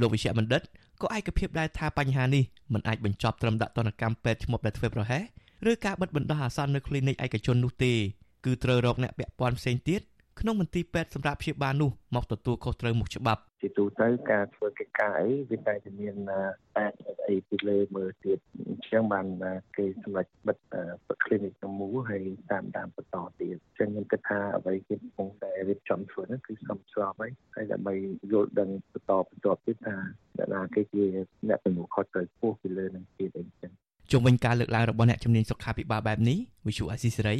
[0.00, 0.62] លោកវិជ្ជបណ្ឌិត
[1.02, 5.22] ក៏ឯកភាពដែរថាបញ្ហានេះមិនអាចបញ្ចប់ត្រឹមដាក់ទណ្ឌកម្មពេទ្យឈ្មោះដែលធ្វើប្រហែស
[5.70, 7.92] ឬការបិទបណ្ដោះអាសន្ននៅគ្លីនិកឯកជននោះទេ
[8.44, 10.00] គឺត្រូវរកអ្នកពាក់ព័ន្ធផ្សេងទៀត
[10.40, 16.14] ក្នុងមន្ទីរពេទ្យសម្រាប់ព្យាបាលនោះមកទទួលខុសត្រូវមុខច្បាប់ ជាទូទៅការធ្វើកិច្ចការអីវាតែតែមាន
[16.76, 16.84] តែ
[17.28, 18.38] អីពីលើមើលទៀត
[18.68, 19.26] អញ្ចឹងបាន
[19.76, 20.58] គេសម្រេចបិទ
[21.24, 22.20] clinic ទាំងមូលហើយ
[22.52, 27.94] តាមតាមបន្តទៀតអញ្ចឹងខ្ញុំគិតថាអ្វីគេកំពុងតែរៀបចំធ្វើនោះគឺសំស្របហើយហើយដើម្បី
[28.32, 29.96] យល់ដឹងបន្តបន្តទៀតថា
[30.36, 31.04] អ្នកណាគេជា
[31.48, 33.72] អ្នកទទួលខុសត្រូវខ្ពស់ពីលើនឹងទៀតអីចឹង
[34.12, 37.36] ជុំវិញការលើកឡើងរបស់អ្នកជំនាញសុខាភិបាលបែបនេះវិសុអាស៊ីសេរី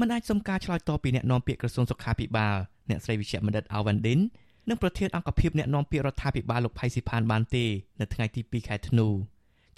[0.00, 2.56] មិនអាចសុំការឆ្លើយតបពីអ្នកនាំពាក្យក្រសួងសុខាភិបាល
[2.90, 4.20] អ្នកស្រីវិជ្ជបណ្ឌិតអាវ៉ាន់ឌិន
[4.68, 7.64] និងប្រធានអង្គភិបអ្នកនាំពាក្យរដ្ឋាភិបាលលោកផៃស៊ីផានបានទេ
[8.00, 9.08] នៅថ្ងៃទី2ខែធ្នូ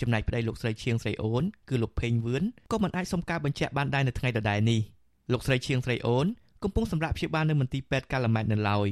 [0.01, 4.81] ចំណែកប្តីលោកស្រីឈៀងស្រីអូនគឺលោកផេងវឿនក៏មិនអាចសុំការបញ្ជាក់បានដែរនៅថ្ងៃដដែលនេះ
[5.33, 6.27] លោកស្រីឈៀងស្រីអូន
[6.63, 8.89] កំពុងសម្រាប់ព្យាបាលនៅមន្ទីរពេទ្យកាឡាម៉ែតនៅឡើយ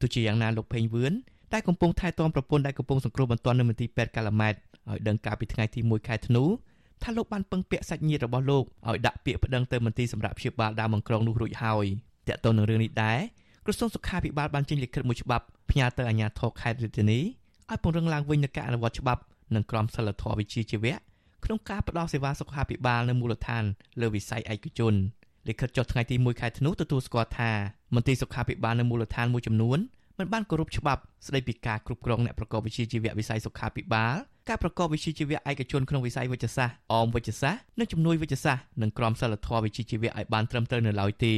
[0.00, 1.12] ទោះជាយ៉ាងណាលោកផេងវឿន
[1.52, 6.44] តែកំពុងថែទាំប្រពន្ធដែលកំពុងសង្គ្រោះបន្ទាន់នៅមន្ទីរពេទ្យកាឡាម៉ែតឲ្យដឹងកាលពីថ្ងៃទី1ខែធ្នូ
[7.02, 11.86] ថាលោកបានពឹងពាក់សាច់ញាតិរបស់លោកឲ្យដាក់ពាក្យប្តឹងទៅមន្ទីរសម្រាប់ព្យាបាលដើមអង្គរងនោះរួចហើយ
[12.28, 13.20] តាក់ទងនឹងរឿងនេះដែរ
[13.68, 17.18] ក្រសួងសុខាភិបាលបានចេញលិខិតមួយច្បាប់ផ្ញើទៅអាជ្ញាធរខេត្តរាជធានី
[17.70, 19.22] ឲ្យពង្រឹងឡើងវិញនូវការអនុវត្តច្បាប់
[19.54, 20.96] និងក្រមសីលធម៌វិជ្ជាជីវៈ
[21.44, 23.64] ក្នុងការផ្តល់សេវាសុខាភិបាលនៅមូលដ្ឋាន
[24.00, 24.94] លើវិស័យឯកជន
[25.48, 27.50] លិខិតចុះថ្ងៃទី1ខែធ្នូទទួលស្គាល់ថា
[27.94, 29.78] មន្ទីរសុខាភិបាលនៅមូលដ្ឋានមួយចំនួន
[30.18, 34.14] មិនបានគោរពច្បាប់ស្តីពីការគ្រប់គ្រងអ្នកប្រកបវិជ្ជាជីវៈវិស័យសុខាភិបាល
[34.48, 41.34] ការប្រកបវិជ្ជាជីវៈឯកជនក្នុងវិស័យវិទ្យាសាស្ត្រអមវិទ្យាសាស្ត្រនិងជំនួយវិទ្យាសាស្ត្រនិងក្រមសីលធម៌វិជ្ជាជីវៈឲ្យបានត្រឹមត្រូវនៅឡើយទេ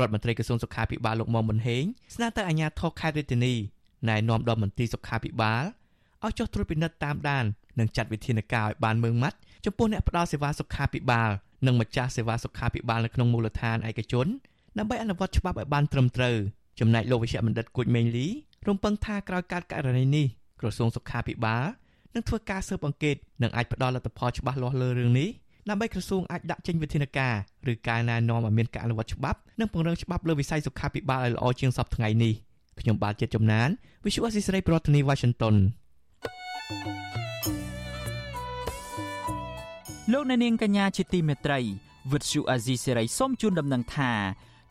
[0.00, 1.84] រដ្ឋមន្ត្រីក្រសួងសុខាភិបាលលោកមុំប៊ុនហេង
[2.14, 3.54] ស្នើទៅអាជ្ញាធរខេត្តរាជធានី
[4.08, 5.64] ណែនាំដល់មន្ត្រីសុខាភិបាល
[6.24, 7.44] ឲ្យចុះត្រួតពិនិត្យតាមដាន
[7.78, 11.30] និងចាត់វិធានការឲ្យបានម៉ឺងម៉ាត់ចំពោះអ្នកផ្ដល់សេវាសុខាភិបាល
[11.66, 14.26] និងម្ចាស់សេវាសុខាភិបាលនៅក្នុងមូលដ្ឋានឯកជន
[14.78, 16.36] ដើម្បីអនុវត្តច្បាប់ឲ្យបានត្រឹមត្រូវ
[16.80, 18.26] ចំណែកលោកវិជ្ជបណ្ឌិតគួចមេងលី
[18.68, 20.26] រំពឹងថាក្រោយការករណីនេះ
[20.60, 21.64] ក្រសួងសុខាភិបាល
[22.14, 25.28] នឹងធ្វើការស៊ើបអង្កេតនិងអាចផ្ដល់លទ្ធផលច្បាស់លាស់លើរឿងនេះ
[25.68, 27.34] ដើម្បីក្រសួងអាចដាក់ចេញវិធានការ
[27.72, 32.32] ឬការណែនាំឲ្យមានការអនុវត្តច្បាប់និងពង្រឹងច្បាប់លើវិស័យសុខាភិបាលឲ្យល្អជាងសពថ្ងៃនេះ
[32.80, 33.68] ខ្ញុំបាទជាតិចំណាន
[34.04, 35.56] Visual Assisray ប្រធានាទី Washington
[40.12, 41.60] លោកអ្នកនាងកញ្ញាជាទីមេត្រី
[42.12, 44.12] វិទ្យុអាស៊ីសេរីសូមជូនដំណឹងថា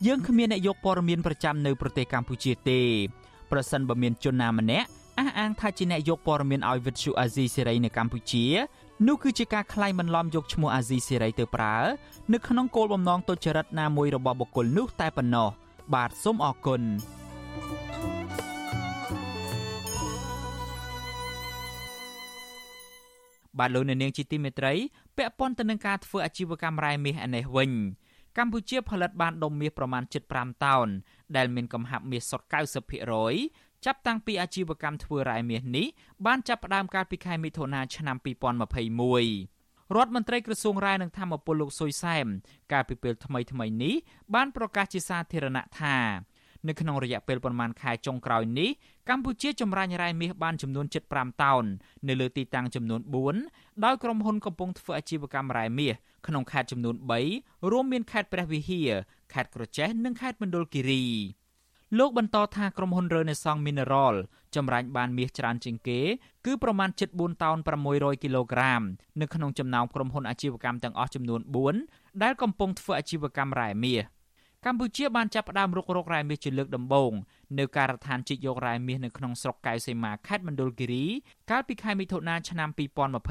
[0.06, 2.80] យើងគ្មានអ្នកយកព័ត៌មានប្រចាំនៅប្រទេសកម្ពុជាទេ
[3.50, 4.88] ប្រសិនបើមានជនណាម្នាក់
[5.18, 8.44] អះអាងថាជាអ្នកយកព័ត៌មានឲ្យវិទ្យុអាស៊ីសេរីនៅកម្ពុជា
[9.06, 11.76] នោះគឺជាការក្លែងបន្លំយកឈ្មោះអាស៊ីសេរីទៅប្រើ
[12.32, 15.48] នៅក្នុងគោលបំណងទុច្ចរិតណាមួយរបស់បុគ្គលនោះតែប៉ុណ្ណោះ
[15.94, 16.82] បាទសូមអរគុណ
[23.58, 24.74] បាទលោកអ្នកនាងជាទីមេត្រី
[25.16, 27.70] ពាក់ព័ន្ធទៅនឹងការធ្វើអាជីវកម្មរ៉ែមាសឯនេះវិញ
[28.38, 30.02] កម្ពុជាផលិតបានដុំមាសប្រមាណ
[30.34, 30.88] 75តោន
[31.36, 32.46] ដែលមានកំហាប់មាសសុទ្ធ
[33.08, 35.86] 90% ចាប់តាំងពីអាជីវកម្មធ្វើរ៉ែមាសនេះ
[36.26, 42.26] បានចាប់ផ្ដើមកាលពីខែមិថុនាឆ្នាំ2021រដ្ឋមន្ត្រីក្រសួងរាយនឹងធម្មពលលោកសុយសែម
[42.72, 43.94] កាលពីពេលថ្មីថ្មីនេះ
[44.34, 45.98] បានប្រកាសជាសាធារណៈថា
[46.68, 48.70] នៅក្នុងរយៈពេលប្រមាណខែចុងក្រោយនេះ
[49.08, 51.64] កម្ពុជាចម្រាញ់រ៉ែមាសបានចំនួន75តោន
[52.08, 53.00] នៅលើទីតាំងចំនួន
[53.42, 55.94] 4ដោយក្រុមហ៊ុនកំពុងធ្វើអាជីវកម្មរ៉ែមាស
[56.26, 56.94] ក្នុងខេត្តចំនួន
[57.32, 58.90] 3រួមមានខេត្តព្រះវិហារ
[59.32, 61.04] ខេត្តក្រចេះនិងខេត្តមណ្ឌលគិរី
[61.96, 64.16] លោកបន្តថាក្រុមហ៊ុន Renaissance Mineral
[64.54, 66.00] ចម្រាញ់បានមាសច្រើនជាងគេ
[66.46, 67.58] គឺប្រមាណ74តោន
[67.90, 68.82] 600គីឡូក្រាម
[69.20, 71.40] នៅក្នុងចំណោមក្រុមហ៊ុនអាជីវកម្មទាំងអស់ចំនួន
[71.80, 74.02] 4ដែលកំពុងធ្វើអាជីវកម្មរ៉ែមាស
[74.66, 77.12] កម្ពុជាបានចាប់ផ្ដើមរុករករ៉ែមាសជាលើកដំបូង
[77.58, 81.04] នៅការដ្ឋានជីកយករ៉ែមាសនៅក្នុងស្រុកកែវសីមាខេត្តមណ្ឌលគិរី
[81.50, 82.68] កាលពីខែមិថុនាឆ្នាំ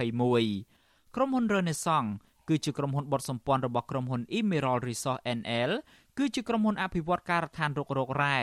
[0.07, 2.11] 2021ក្រុមហ៊ុន Renaissance
[2.49, 5.71] គឺជាក្រុមហ៊ុនបត់សម្ព័ន្ធរបស់ក្រុមហ៊ុន Emerald Resource NL
[6.17, 8.37] គឺជាក្រុមហ៊ុនអភិវឌ្ឍការដ្ឋានរុករករ៉ែ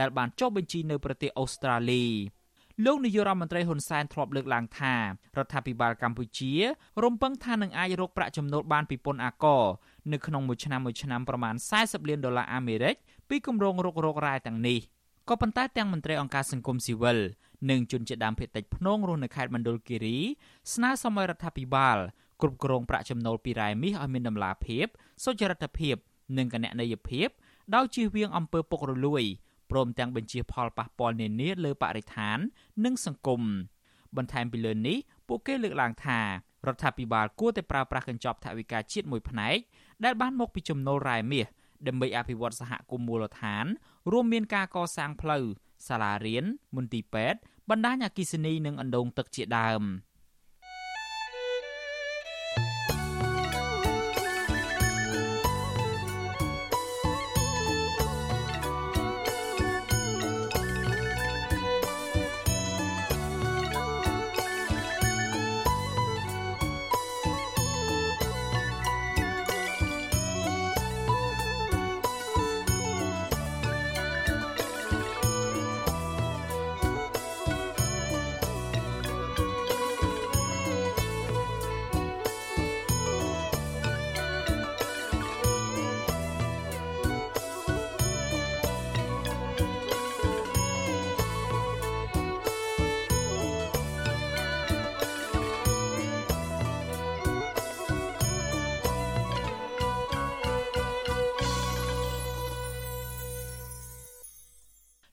[0.00, 2.06] ដែលបានចុះបញ្ជីនៅប្រទេសអូស្ត្រាលី
[2.84, 5.02] លោកនាយករដ្ឋមន្ត្រីហ៊ុនសែនធ្លាប់លើកឡើងថារ
[5.44, 6.52] ដ្ឋាភិបាលកម្ពុជា
[7.04, 9.64] រំពឹងថានឹងអាចរកប្រាក់ចំណូលបានពីពន្ធអាករ
[10.12, 12.94] នៅក្នុងមួយឆ្នាំមួយឆ្នាំប្រមាណ40លានដុល្លារអាមេរិក
[13.28, 14.78] ពីគម្រោងរុករករ៉ែទាំងនេះ
[15.28, 17.18] ក៏ប៉ុន្តែទាំងមន្ត្រីអង្គការសង្គមស៊ីវិល
[17.70, 20.18] និងជនជាតិដើមភាគតិចភ្នងរស់នៅខេត្តមណ្ឌលគិរី
[20.74, 21.98] ស្នើសុំឲ្យរដ្ឋាភិបាល
[22.42, 24.86] គ្រប់គ្រងប្រាក់ចំណូលពីរ៉ែមាសឲ្យមានតម្លាភាព
[25.24, 25.96] សុចរិតភាព
[26.36, 27.28] និងកណន័យភាព
[27.74, 29.24] ដោយជៀសវាងអំពើពុករលួយ
[29.70, 32.38] ព្រមទាំងបញ្ជាផលប៉ះពាល់នានាលើបរិស្ថាន
[32.84, 33.42] និងសង្គម
[34.16, 34.96] បន្ថែមពីលើនេះ
[35.28, 36.26] ពួកគេលើកឡើងថារ
[36.74, 39.58] ដ្ឋាភិបាលគួរតែប្រើប្រាស់កញ្ចប់ថវិកាជាតិមួយផ្នែក
[40.04, 41.46] ដែលបានមកពីចំណូលរ៉ែមាស
[41.86, 43.66] ដើម្បីអភិវឌ្ឍសហគមន៍មូលដ្ឋាន
[44.12, 45.44] រួមមានការកសាងផ្លូវ
[45.88, 46.44] សាលារៀន
[46.76, 49.82] មន្ទីរពេទ្យបណ្ដាញអគិសនីនិងអណ្ដូងទឹកជាដើម។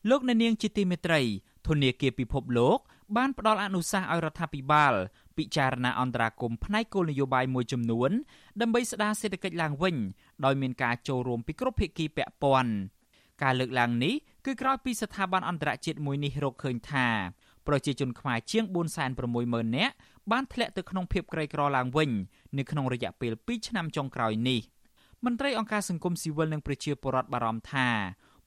[0.09, 1.21] លោកអ្នកនាងជាទីមេត្រី
[1.67, 2.79] ធនាគារពិភពលោក
[3.17, 4.93] បានផ្ដល់អនុសាសន៍ឲ្យរដ្ឋាភិបាល
[5.37, 8.11] ពិចារណាអន្តរាគមផ្នែកគោលនយោបាយមួយចំនួន
[8.61, 9.95] ដើម្បីស្ដារសេដ្ឋកិច្ចឡើងវិញ
[10.45, 12.73] ដោយមានការចូលរួមពីគ្រប់ភាគីពាក់ព័ន្ធ
[13.43, 14.13] ការលើកឡើងនេះ
[14.45, 17.07] គឺក្រោយពីស្ថាប័នអន្តរជាតិមួយនេះរកឃើញថា
[17.67, 18.65] ប្រជាជនខ្មែរជាង
[19.21, 19.93] 460,000នាក់
[20.31, 22.09] បានធ្លាក់ទៅក្នុងភាពក្រីក្រឡើងវិញ
[22.57, 24.61] នៅក្នុងរយៈពេល2ឆ្នាំចុងក្រោយនេះ
[25.25, 27.89] មន្ត្រីអង្គការសង្គមស៊ីវិលនិងប្រជាពលរដ្ឋបារម្ភថា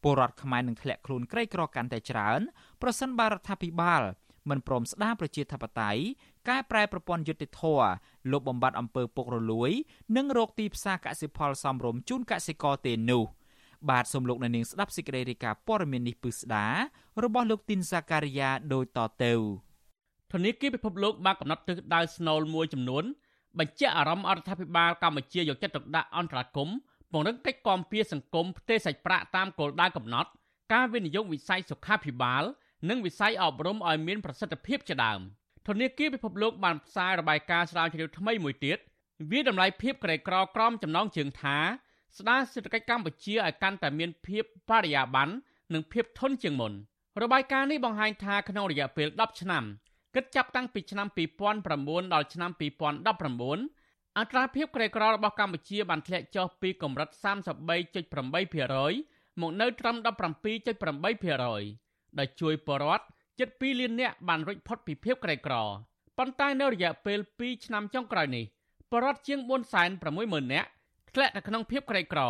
[0.02, 2.40] ពលរដ្ឋខ្មែរនឹងធ្លាក់ខ្លួនក្រីក្រកាន់តែច្រើន
[2.82, 4.02] ប្រសិនបើរដ្ឋាភិបាល
[4.50, 6.02] មិនព្រមស្ដារប្រជាធិបតេយ្យ
[6.48, 7.62] កែប្រែប្រព័ន្ធយុតិធធ
[8.32, 9.70] លុបបំបាត់អំពើពុករលួយ
[10.16, 13.24] និងរកទីផ្សារកសិផលសមរម្យជូនកសិករទេនោះ
[13.90, 16.66] បាទសូមលោកអ្នកនាងស្ដាប់សេចក្តីរាយការណ៍ព័ត៌មាននេះពិស្ដា
[17.24, 19.32] របស់លោកទីនសាការីយ៉ាដូចតទៅ
[20.32, 23.04] ធនាគារពិភពលោកបានកំណត់ទិសដៅស្នូលមួយចំនួន
[23.58, 26.76] បញ្ជាក់អារម្មណ៍អរដ្ឋាភិបាលកម្ពុជាយកចិត្តទុកដាក់អន្តរាគមន៍
[27.12, 30.30] ពង្រឹងកិច្ចគាំពារសង្គមផ្ទេរសាច់ប្រាក់តាមគោលដៅកំណត់
[30.72, 32.44] ការវិនិយោគវិស័យសុខាភិបាល
[32.88, 35.20] និងវិស័យអប់រំឲ្យមានប្រសិទ្ធភាពជាដើម
[35.66, 38.78] ធនាគារពិភពលោកបានផ្សាយរបាយការណ៍ស្រាវជ្រាវថ្មីមួយទៀត
[39.30, 41.58] វាតម្លៃភាពក្រីក្រក្រមចំណងជើងថា
[42.16, 45.34] ស្ដារសេដ្ឋកិច្ចកម្ពុជាឲ្យកាន់តែមានភាពបរិយាបន្ន
[45.74, 46.72] និងភាពធន់ជាងមុន
[47.22, 49.64] របាយការណ៍នេះបង្ហាញថាក្នុងរយៈពេល10ឆ្នាំ
[50.14, 51.06] គិតចាប់តាំងពីឆ្នាំ
[51.60, 52.50] 2009ដល់ឆ្នាំ
[53.16, 53.77] 2019
[54.18, 57.08] អត្រាភាពក្រីក្ររបស់កម្ពុជាបានធ្លាក់ចុះពីកម្រិត
[57.84, 63.04] 33.8%មកនៅត្រឹម17.8%ដែលជួយបរដ្ឋ
[63.38, 65.54] ជិត2លាននាក់បានរួចផុតពីភាពក្រីក្រ
[66.18, 68.44] ប៉ុន្តែនៅរយៈពេល2ឆ្នាំចុងក្រោយនេះ
[68.92, 69.38] បរដ្ឋជាង
[69.96, 70.68] 460,000នាក់
[71.14, 72.20] ធ្លាក់នៅក្នុងភាពក្រីក្រ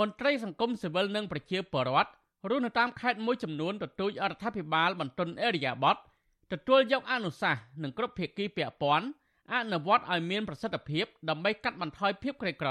[0.00, 2.10] មន្ត្រីសង្គមស៊ីវិលនិងប្រជាពលរដ្ឋ
[2.50, 5.96] រស់នៅតាមខេត្តមួយចំនួនទទូចអរដ្ឋាភិបាលបន្ទន់អេរិយាប័ត
[6.52, 9.06] ទទួលយកអនុសាសន៍និងគ្រប់ភាគីពាក់ព័ន្ធ
[9.52, 12.70] អនុវត្តឲ្យមានប្រសិទ្ធភាពដើម្បីកាត់បន្ថយភាពក្រីក្រ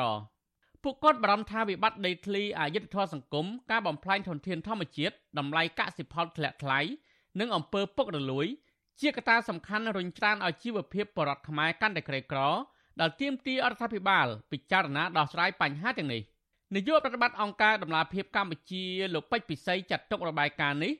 [0.83, 6.79] ពួកគាត់បារម្ភថាវិបត្តិដីធ្លីអយុធធម៌សង្គមការបំផ្លាញធនធានធម្មជាតិតម្លៃកសិផលធ្លាក់ថ្លៃ
[7.39, 8.47] និងអំពើពុករលួយ
[9.01, 12.39] ជាកត្តាសំខាន់រុញច្រានឲ្យជីវភាពបរដ្ឋខ្មែរកាន់តែក្រីក្រ
[12.99, 16.21] ដែលទាមទាររដ្ឋាភិបាល ពិចារណាដោះស្រាយបញ្ហាទាំងនេះ
[16.75, 20.93] នាយកប្រតិបត្តិអង្គការដំឡាភិបកម្ពុជាលោកពេជ្រពិសីចាត់ទុករបាយការណ៍នេះ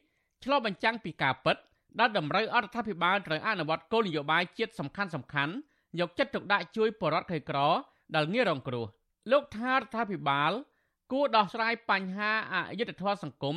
[0.44, 1.58] ឆ្លុះបញ្ចាំងពីការពិត
[2.00, 5.54] ដែលតម្រូវអរដ្ឋាភិបាលត្រូវអនុវត្តគោលនយោបាយជាតិសំខាន់សំខាន់
[6.00, 7.60] យកចិត្តទុកដាក់ជួយបរដ្ឋក្រីក្រ
[8.16, 8.86] ដែលងាយរងគ្រោះ
[9.32, 10.52] លោកថារដ្ឋាភិបាល
[11.12, 13.56] គួរដោះស្រាយបញ្ហាអយុត្តិធម៌សង្គម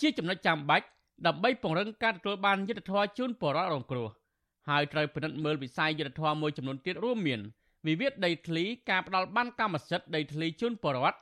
[0.00, 0.86] ជាចំណុចចាំបាច់
[1.26, 4.08] ដើម្បីពង្រឹងការទទួលបានយុត្តិធម៌ជូនប្រជាពលរដ្ឋរងគ្រោះ
[4.68, 7.40] ហើយត្រូវពិនិត្យមើលវិស័យយុត្តិធម៌មួយចំនួនទៀតរួមមាន
[7.86, 11.18] វិវាទដីធ្លីការផ្ដាល់បានកម្មសិទ្ធិដីធ្លីជូនប្រជាពលរដ្ឋ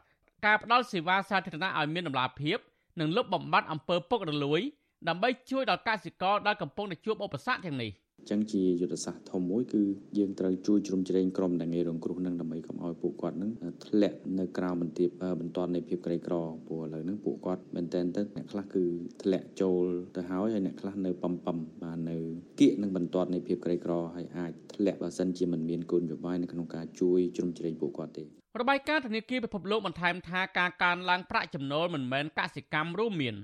[0.47, 2.59] ការផ្ដល់សេវាសាធារណៈឲ្យមានតម្លាភាព
[3.01, 4.61] និងលុបបំបាត់អំពើពុករលួយ
[5.09, 9.83] ដើម្បីជួយដល់កសិករដែលកំពុងតែជួបឧបសគ្គទាំងនេះអញ្ចឹងជាយុទ្ធសាស្ត្រធំមួយគឺ
[10.19, 13.51] យើងត្រូវជួយជ្រោមជ្រែងក្រុមដែលងាយរងគ្រោះនឹងដើម្បីកុំឲ្យពួកគាត់នឹង
[13.87, 15.09] ធ្លាក់នៅក្រៅបន្ទាប
[15.41, 16.35] បន្ទាត់នៃភាពក្រីក្រ
[16.67, 18.85] ព្រោះឥឡូវហ្នឹងពួកគាត់មែនតែនទៅអ្នកខ្លះគឺ
[19.23, 19.85] ធ្លាក់ចូល
[20.17, 22.17] ទៅហើយហើយអ្នកខ្លះនៅប៉ំប៉ំបាននៅ
[22.61, 28.25] គៀកនឹងបន្ទាត់នៃភាពក្រីក្រហើយអាចធ្លាក់បើសិនជាមិនមានគោលនយោបាយនៅក្នុងការជួយជ្រោមជ្រែងពួកគាត់ទេ
[28.61, 33.37] របាយការណ៍ធនាគារពិភពលោកបន្ថែមថាការកើនឡើងប្រាក់ចំណូលមិនមែនកសិកម្មរួមមាន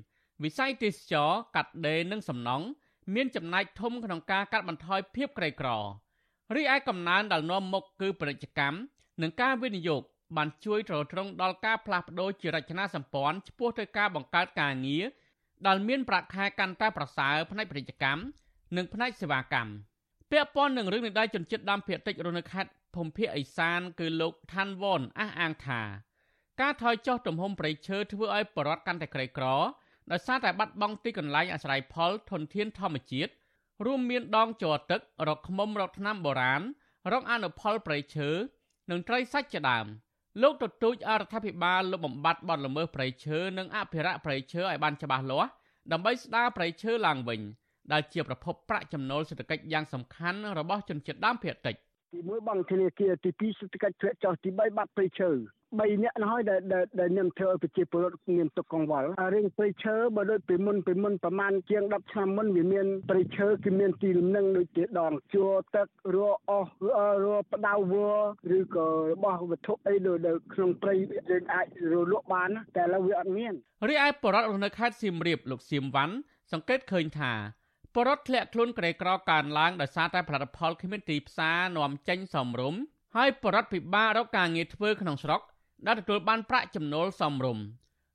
[0.44, 2.66] វិស័យទេសចរកាត់ដេរនិងសំណង់
[3.14, 5.68] មានចំណែកធំក្នុងការកាត់បន្ថយភាពក្រីក្រ
[6.54, 8.76] រីឯកំណើនដែលនាំមុខគឺពាណិជ្ជកម្ម
[9.22, 10.02] និងការវិនិយោគ
[10.36, 15.04] បានជួយទ្រទ្រង់ដល់ការផ្លាស់ប្តូរជារចនាសម្ព័ន្ធឆ្ពោះទៅការបង្កើតការងារ
[15.66, 18.20] ដែលមានប្រាក់ខែកាន់តែប្រសើរផ្នែកពាណិជ្ជកម្ម
[18.76, 19.72] និងផ្នែកសេវាកម្ម
[20.30, 25.82] ពាក់ព័ន្ធនឹងរឿងនេះដែរជនជាតិដើមភាគតិចរស់នៅខេត្តភូមិភាគឦសាន គឺលោកឋានវ៉នអះអាងថា
[26.60, 29.46] ការថយចុះទំហំព្រៃឈើធ្វើឲ្យបរដ្ឋកាន់តែក្រីក្រ
[30.12, 33.32] ដោយសារតែបាត់បង់ទីកន្លែងអាស្រ័យផលធនធានធម្មជាតិ
[33.86, 36.62] រួមមានដងជ័រទឹករកឃ្មុំរកថ្នាំបុរាណ
[37.12, 38.28] រកអនុផលព្រៃឈើ
[38.90, 39.86] និងត្រីសាច់ជាដើម
[40.42, 45.50] លោកទទូចអរដ្ឋាភិបាលលុបបំបាត់បទល្មើសព្រៃឈើនិងអភិរក្សព្រៃឈើឲ្យបានច្បាស់លាស់
[45.92, 47.40] ដើម្បីស្ដារព្រៃឈើឡើងវិញ
[47.92, 51.74] ដែលជាប្រភពប្រាក់ចំណូលសេដ្ឋកិច្ចយ៉ាងសំខាន់របស់ជនជាតិដើមភាគតិច
[52.12, 55.30] ទី1បងធនាគារទី2សេដ្ឋកិច្ចធ្លាក់ចុះទី3បាត់ព្រៃឈើ
[55.74, 56.60] 3នាក់នោះហើយដែល
[57.00, 65.86] ដែលនឹងធ្វើឲ្យប្រជាពលរដ្ឋមានទុកកង្វល់រឿងព្រៃឈើបើដូចពីមុនពីមុនប្រហែលជាង10ឆ្នាំមុនវាមានព្រៃឈើគឺមានទីលំនឹងដូចជាដងជួរទឹក
[66.16, 66.18] រ
[66.50, 66.72] អស់
[67.24, 67.94] រផ្ដៅវ
[68.58, 70.94] ឬក៏របស់វត្ថុអីដូចក្នុងព្រៃ
[71.30, 73.52] យើងអាចរលក់បានតែឥឡូវវាអត់មាន
[73.88, 76.14] រីឯបរដ្ឋនៅខេត្តសៀមរាបលោកសៀមវ៉ាន់
[76.52, 77.32] សង្កេតឃើញថា
[77.94, 82.80] បរដ្ឋធ្លាក់ខ្លួនក្រីក្រកើនឡើងដោយសារតែផលិតផលគ្មានទីផ្សារនាំចេញសមរម្យ
[83.16, 85.40] ហើយបរដ្ឋពិបាករកការងារធ្វើក្នុងស្រុក
[85.84, 87.64] ដែលទទួលបានប្រាក់ចំណូលសមរម្យ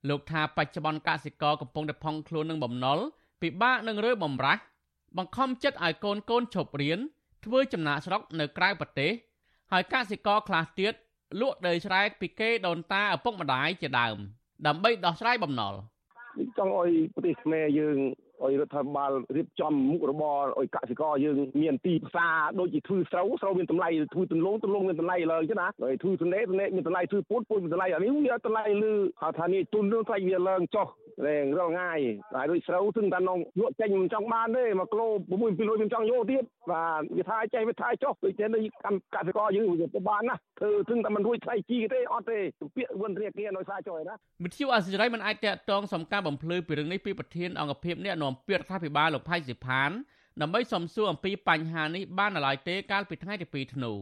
[0.10, 3.00] លោកថាបច្ចុប្បន្នកសិករកំពុងតែផង់ខ្លួននឹងបំណុល
[3.42, 4.62] ពិបាកនឹងរើបំរាស់
[5.18, 7.00] បង្ខំចិត្តឲ្យកូនកូនឈប់រៀន
[7.46, 9.12] ធ្វើចំណាកស្រុកនៅក្រៅប្រទេស
[9.72, 10.94] ហើយកសិករខ្លះទៀត
[11.42, 14.18] លក់ដីស្រែពីគេដូនតាឪពុកម្ដាយជាដើម
[14.68, 15.74] ដើម្បីដោះស្រាយបំណុល
[16.58, 17.98] ចង់ឲ្យប្រទេសខ្មែរយើង
[18.44, 30.88] ឲ្យរដ្ឋាភិបាលរៀបចំមុខរបរឲ្យកសិករយើងមានទីផ្សារដូចជាធ្វើស្រូវស្រូវមានតម្លៃធ្វើទន្លងទន្លងមានតម្លៃឡើងចឹងណាហើយធ្វើទនេទនេមានតម្លៃធ្វើពូតពូតមានតម្លៃអានេះវាតម្លៃលឺហៅថានេះទុនរឿងថ្លៃវាឡើងចុះ
[31.26, 32.00] លែងរងងាយ
[32.34, 42.40] ហើយដូចស្រូវទឹងតែនងលក់ចេញមិនចង់បានទេ1គីឡូ6 200មិនចង់យកទៀតបាទវាថាចេះវាថាចុះដូចតែនេះកម្មកសិករយើងវាទៅបានណាធ្វើទឹងតែមិនរួចថ្លៃជីទេអត់ទេ
[42.76, 49.92] ពាក្យវិនធនាគារនៅសារចុះឯណាមិទ្យុអសិរ័យមិនអាចតាក់ទងសំការបំភ្លឺពីរឿងនេះពីប្រធានអង្គភិបអ្នកនាំពាក្យរដ្ឋាភិបាលលោកផៃសិផាន
[50.42, 53.94] ដើម្បីសំសួរអំពីបញ្ហានេះបានឡើយទេកាលពីថ្ងៃទី2ធ្នូ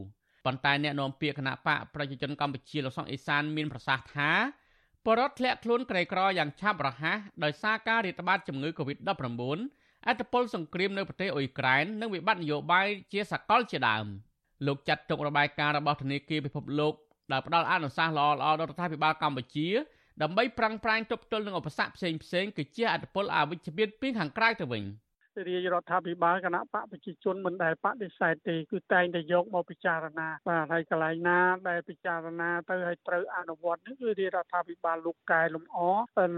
[0.46, 4.32] ប៉ុន្តែអ្នកនាំពាក្យគណៈបកប្រជាជនកម្ពុជាលោកសុកអេសានមានប្រសាសន៍ថា
[5.10, 9.12] បរដ្ឋធ្លាក់ខ្លួនក្រីក្រយ៉ាងឆាប់រហ័សដោយសារការរាតត្បាតជំងឺ Covid-19
[10.08, 14.06] អត្តពលសង្គ្រាមនៅប្រទេសអ៊ុយក្រែននិងវិបត្តិនយោបាយជាសកលជាដើម
[14.68, 16.94] លោកចាត់ទុករបាយការណ៍របស់ធនាគារពិភពលោក
[17.32, 19.68] ដែលផ្ដល់អនុសាសន៍ល្អៗដល់រដ្ឋាភិបាលកម្ពុជា
[20.22, 24.84] ដើម្បីប្រឹងប្រែងទប់ទល់នឹងឧបសគ្គផ្សេងផ្សេងគឺជាអត្តពលអវិជ្ជមានពីខាងក្រៅទៅវិញ។
[25.48, 35.80] រាជរដ្ឋាភិបាលគណៈបកប្រជាជនមិនដែលបដិសេធទេគឺតែងតែយកមកពិចារណាបាទហើយកន្លែងណាដែលពិចារណាទៅឲ្យត្រូវអនុវត្តនេះគឺរាជរដ្ឋាភិបាលលោកកែលម្អ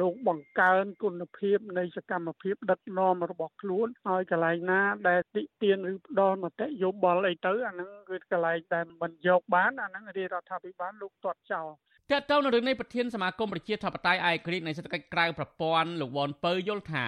[0.02, 11.70] លោកបង្កើនគុណភាពនៃសកម្មភាពដឹកនាំរបស់ខ្លួនហើយកន្លែងណាដែលតិទៀនឬផ្ដល់មតិយោបល់អីទៅអាហ្នឹងគឺកន្លែងដែលមិនយកបានអាហ្នឹងរាជរដ្ឋាភិបាលលោកទាត់ចោល
[12.12, 17.06] តើតើនៅរឿងនេះប្រធានសមាគមប្រជាធិបតេយ្យឯករាជ្យនៃសេដ្ឋកិច្ចក្រៅប្រព័ន្ធលោកវ៉ុនពៅយល់ថា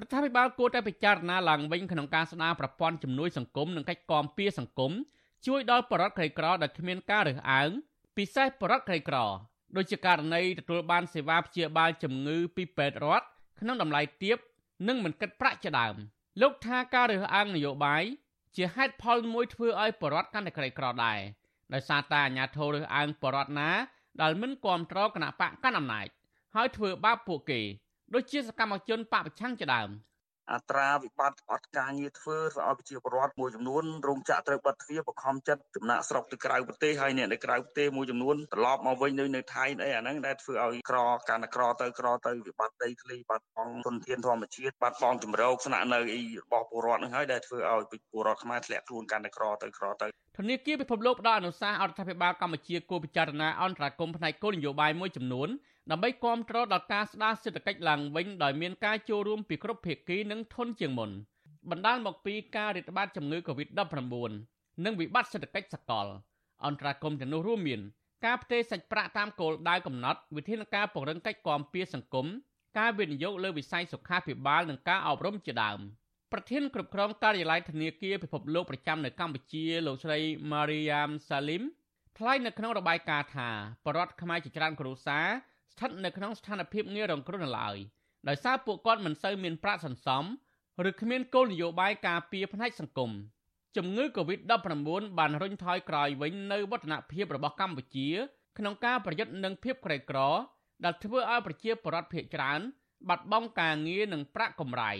[0.00, 4.92] រដ្ឋាភិបាលគួរតែពិចារណាឡើងវិញក្នុងការស្ដារប្រព័ន្ធជំនួយសង្គមនិងកិច្ចគាំពារសង្គម
[5.46, 7.70] ជួយដល់ប្រជាក្រីក្រដែលគ្មានការរើសអើង
[8.16, 9.16] ពិសេសប្រជាក្រីក្រ
[9.76, 13.26] ដូចជាករណីទទួលបានសេវាព្យាបាលជំងឺពីពេទ្យរដ្ឋ
[13.60, 14.38] ក្នុងតម្លៃទាប
[14.88, 15.94] និងមិនគិតប្រាក់ជាដើម
[16.40, 18.02] លោកថាការរើសអើងនយោបាយ
[18.56, 21.18] ជាហេតុផលមួយធ្វើឲ្យប្រជាកាន់តែក្រីក្រដែរ
[21.72, 23.70] ដោយសារតែអាញាធររើសអើងប្រជាណា
[24.22, 26.06] ដែលមិនគ្រប់គ្រងគណៈបកកាន់អំណាច
[26.54, 27.60] ហើយធ្វើបាបពួកគេ
[28.14, 29.90] ដូចជាសកម្មជនបពប្រឆាំងជាដើម
[30.52, 40.98] អត្រាវិបត្តិអត់ការងារធ្វើធ្វើឲ្យប្រជាពលរដ្ឋមួយចំនួនរោងចក្រត្រូវបិទទ្វារបខំចិត្តចំណាក់ស្រុកទៅក្រៅប្រទេសហើយអ្នកនៅក្រៅប្រទេសមួយចំនួនត្រឡប់មកវិញនៅនៅថៃអីអាហ្នឹងដែលធ្វើឲ្យក្រ
[41.28, 50.06] កាន់ក្រទៅក្រទៅវិបត្តិដីធ្លីបាត់បង់ទុនធានធម្មជាតិបាត់បង់ជំរកស្នាក់នៅអីរបស់ពលរដ្ឋហ្នឹងហើយដែលធ្វើឲ្យពលរដ្ឋខ្មែរធ្លាក់ខ្លួនកាន់តែក្រទៅក្រទៅ
[50.38, 55.48] ធនាគារពិភពលោកផ្ដល់អនុសាសន៍អរដ្ឋាភិបាលកម្ពុជាគួរពិចារណាអន្តរាគមន៍ផ្នែកគោលនយោបាយមួយចំនួន
[55.90, 61.10] ដើម្បីគាំទ្រដល់ការស្ដារសេដ្ឋកិច្ចឡើងវិញដោយមានការចូលរួមពីគ្រប់ភាគីនិងធនជាងមុន
[61.70, 64.14] បណ្ដាលមកពីការរាតត្បាតជំងឺ Covid-19
[64.84, 66.06] និងវិបត្តិសេដ្ឋកិច្ចសកល
[66.66, 67.80] អន្តរាគមន៍ទាំងនោះរួមមាន
[68.24, 72.26] ការផ្ទេរសាច់ប្រាក់តាមគោលដៅកំណត់វិធានការពង្រឹងកិច្ចគាំពារសង្គម
[72.78, 75.78] ការវិនិយោគលើវិស័យសុខាភិបាលនិងការអប់រំជាដើម
[76.32, 80.18] ប្រធានគ្រប់គ្រងការិយាល័យធនាគារពិភពលោកប្រចាំនៅកម្ពុជាលោកស្រី
[80.52, 81.62] Mariam Salim
[82.18, 83.48] ថ្លែងនៅក្នុងរបាយការណ៍ថា
[83.84, 85.26] បរដ្ឋខ្មែរជាច្រើនគ្រួសារ
[85.72, 87.76] ស្ថិតនៅក្នុងស្ថានភាពងាយរងគ្រោះនៅឡើយ
[88.28, 90.24] ដោយសារពួកគាត់មិនសូវមានប្រាក់សន្សំ
[90.88, 93.10] ឬគ្មានគោលនយោបាយការពារផ្នែកសង្គម
[93.76, 94.78] ជំងឺ Covid-19
[95.18, 98.08] បានរុញថយក្រោយវិញនៅវឌ្ឍនភាពរបស់កម្ពុជា
[98.58, 100.18] ក្នុងការប្រយុទ្ធនឹងភាពក្រីក្រ
[100.84, 102.60] ដែលធ្វើឲ្យប្រជាពលរដ្ឋភាគច្រើន
[103.08, 104.92] បាត់បង់ការងារនិងប្រាក់កម្រៃ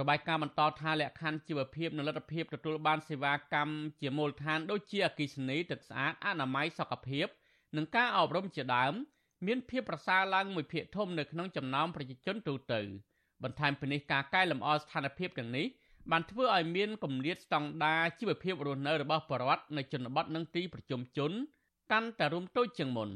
[0.00, 7.26] របាយការណ៍បន្តថាលក្ខខណ្ឌជីវភាពនិងលទ្ធភាពទទួលបានសេវាកម្មជាមូលដ្ឋានដូចជាអគិសនីទឹកស្អាតអនាម័យសុខភាព
[7.76, 8.94] និងការអប់រំជាដើម
[9.46, 12.80] មានភាពប្រសើរឡើងមួយភាគធំនៅក្នុងចំណោមប្រជាជនទូទៅ
[13.42, 15.66] បន្ថែមពីនេះការកែលម្អស្ថានភាពទាំងនេះ
[16.10, 21.32] បានធ្វើឲ្យមានគម្លាតស្តង់ដារជីវភាពរស់នៅរបស់ប្រជាពលរដ្ឋនៅជនបទនិងទីប្រជុំជន
[21.92, 23.10] កាន់តែរួមតូចជាងមុន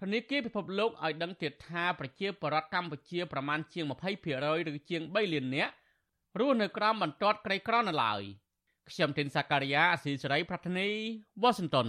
[0.00, 3.84] ធនាគារពិភពលោកឲ្យដឹងទៀតថាប្រជាពលរដ្ឋកម្ពុជាប្រមាណជាង
[4.28, 5.72] 20%ឬជាង3លាននាក់
[6.38, 8.22] រស់នៅក្រោមបន្ទាត់ក្រីក្រនៅឡើយ
[8.90, 10.88] ខ្ញុំទីនសាការីយ៉ាអស៊ីសេរីប្រធានី
[11.42, 11.88] វ៉ាស៊ីនតោន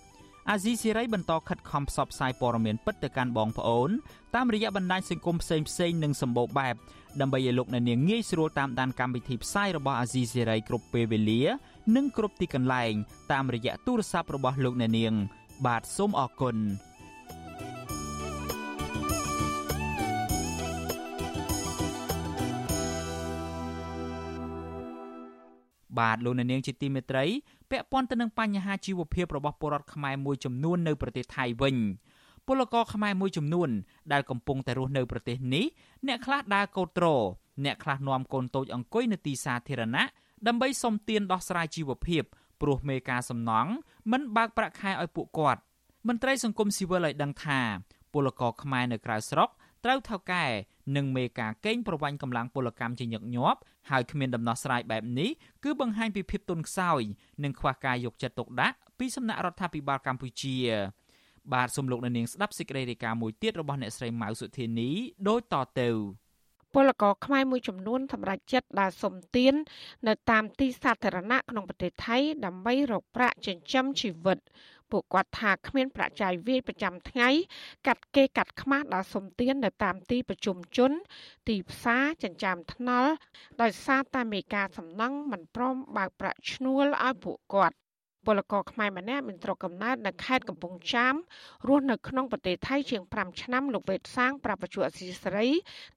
[0.49, 3.89] អាស៊ីសេរីបន្តខិតខំផ្សព្វផ្សាយព័ត៌មានពិតទៅកាន់បងប្អូន
[4.35, 6.75] តាមរយៈបណ្ដាញសង្គមផ្សេងៗនិងសម្បូរបែប
[7.21, 11.41] ដើម្បីឲ្យលោកអ្នកនាងងាយស្រួលតាមដានកម្មវិធីផ្សាយរបស់អាស៊ីសេរីគ្រប់ពេលវេលា
[11.95, 12.93] និងគ្រប់ទីកន្លែង
[13.31, 15.13] តាមរយៈទូរស័ព្ទរបស់លោកអ្នកនាង
[15.65, 16.57] បាទសូមអរគុណ
[25.99, 27.25] បាទលោកអ្នកនាងជាទីមេត្រី
[27.71, 31.75] ពាក់ព័ន្ធទៅនឹងបញ្ហាជីវភាពរបស់ពលរដ្ឋខ្មែរមួយចំនួននៅប្រទេសថៃវិញ
[32.47, 33.69] ពលករខ្មែរមួយចំនួន
[34.11, 35.65] ដែលកំពុងតែរស់នៅប្រទេសនេះ
[36.07, 37.07] អ្នកខ្លះដើរកោតត្រ
[37.65, 40.03] អ្នកខ្លះនាំកូនតូចអង្គុយនៅទីសាធារណៈ
[40.47, 42.23] ដើម្បីសុំទានដោះស្រាយជីវភាព
[42.61, 43.71] ព្រោះមេការសំណង់
[44.11, 45.61] មិនបើកប្រាក់ខែឲ្យពួកគាត់
[46.07, 47.59] មន្ត្រីសង្គមស៊ីវិលឲ្យដឹងថា
[48.13, 49.49] ពលករខ្មែរនៅក្រៅស្រុក
[49.85, 50.45] ត្រូវថៅកែ
[50.95, 53.59] និងមេការកេងប្រវ័ញ្ចកម្លាំងពលកម្មជាញឹកញាប់
[53.89, 55.29] ហើយគ្មានដំណោះស្រាយបែបនេះ
[55.63, 57.01] គឺបង្ហាញពីភាពទន់ខ្សោយ
[57.43, 60.57] និងខ្វះការយកចិត្តទុកដាក់ពីសំណាក់រដ្ឋាភិបាលកម្ពុជា
[61.53, 64.89] បាទសូមលោកអ្នកនាងស្ដាប់សេចក្តីរាយការណ៍មួយទៀតរបស់អ្នកស្រីម៉ៅសុធានី
[65.27, 65.89] ដូចតទៅ
[66.73, 69.53] ពលករខ្មែរមួយចំនួនសម្រាប់ចិត្តដើរសុំទាន
[70.07, 74.39] នៅតាមទីសាធារណៈក្នុងប្រទេសថៃដើម្បីរកប្រាក់ចិញ្ចឹមជីវិត
[74.91, 77.29] ពួកគាត់ថាគ្មានប្រាក់ចាយវាយប្រចាំថ្ងៃ
[77.87, 80.91] កាត់គេកាត់ខ្មាស់ដល់សុំទាននៅតាមទីប្រជុំជន
[81.49, 83.11] ទីផ្សារចិញ្ចើមថ្នល់
[83.61, 87.75] ដោយសារតែមេការសំណង់មិនព្រមបើកប្រាក់ឈ្នួលឲ្យពួកគាត់
[88.25, 91.15] ពលករខ្មែរម្នាក់មានស្រុកកំណើតនៅខេត្តកំពង់ចាម
[91.67, 95.47] រស់នៅក្នុងប្រទេសថៃជាង5ឆ្នាំលោកវេតសាងប្រាប់បច្ចុប្បន្នអសីស្រី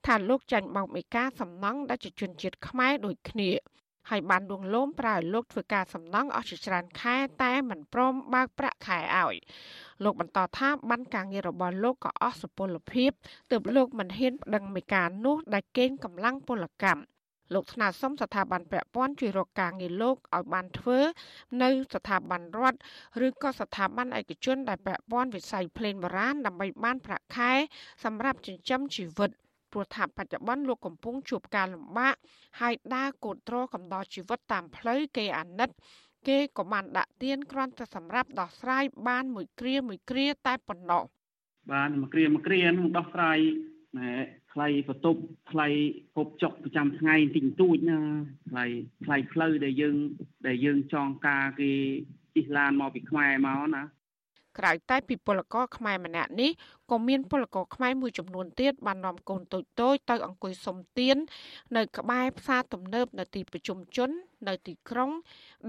[0.07, 3.51] ថាលោកចាញ់បោកមេការសំណង់ដែលជាជនជាតិខ្មែរដូចគ្នា
[4.11, 9.37] ហើយបានលួងលោមប្រើឲ្យលោកធ្វើការសំណង់អស់ជាច្រើនខែតែមិនព្រមបើកប្រាក់ខែឲ្យ
[10.05, 13.11] លោកបន្តថាបានការងាររបស់លោកក៏អស់សុពលភាព
[13.51, 17.03] ទើបលោកមិនហ៊ានប្តឹងមេការនោះដែលកេងកម្លាំងពលកម្ម
[17.55, 20.99] លោកស្នើសុំស្ថាប័នពាក់ព័ន្ធជួយរកការងារលោកឲ្យបានធ្វើ
[21.63, 22.79] នៅស្ថាប័នរដ្ឋ
[23.27, 27.53] ឬក៏ស្ថាប័នឯកជនដែលពាក់ព័ន្ធវិស័យភ្លេងបុរាណដើម្បីបានប្រាក់ខែ
[28.05, 29.31] សម្រាប់ចិញ្ចឹមជីវិត
[29.75, 32.17] ព្រោះថាបច្ចុប្បន្នលោកកំពុងជួបការលំបាក
[32.61, 35.71] ហើយដើរកោតត្រកំដរជីវិតតាមផ្លូវគេអាណិត
[36.29, 41.05] គេក៏បានដាក់ទៀនគ្រាន់តែសម្រាប់ដោះស្រាយបានមួយគ្រាមួយគ្រាតែប៉ុណ្ណោះ
[41.73, 43.39] បានមួយគ្រាមួយគ្រានឹងដោះស្រាយ
[43.99, 44.13] ណែ
[44.53, 45.21] ថ្លៃបន្ទប់
[45.51, 45.67] ថ្លៃ
[46.15, 47.99] ហូបចុកប្រចាំថ្ងៃបន្តិចបន្តួចណា
[48.51, 48.65] ថ្លៃ
[49.05, 49.97] ថ្លៃផ្លូវដែលយើង
[50.47, 51.73] ដែលយើងចងការគេ
[52.35, 53.83] ជិះឡានមកពីខ្មែរមកណា
[54.59, 56.51] ក្រៅតែពីពលករខ្មែរម្នាក់នេះ
[56.91, 59.69] ក៏មានពលករខ្មែរមួយចំនួនទៀតបាននាំកូនតូចៗ
[60.11, 61.17] ទៅអង្គុយសុំទាន
[61.77, 64.11] នៅក្បែរផ្សារទំនើបនៅទីប្រជុំជន
[64.49, 65.11] នៅទីក្រុង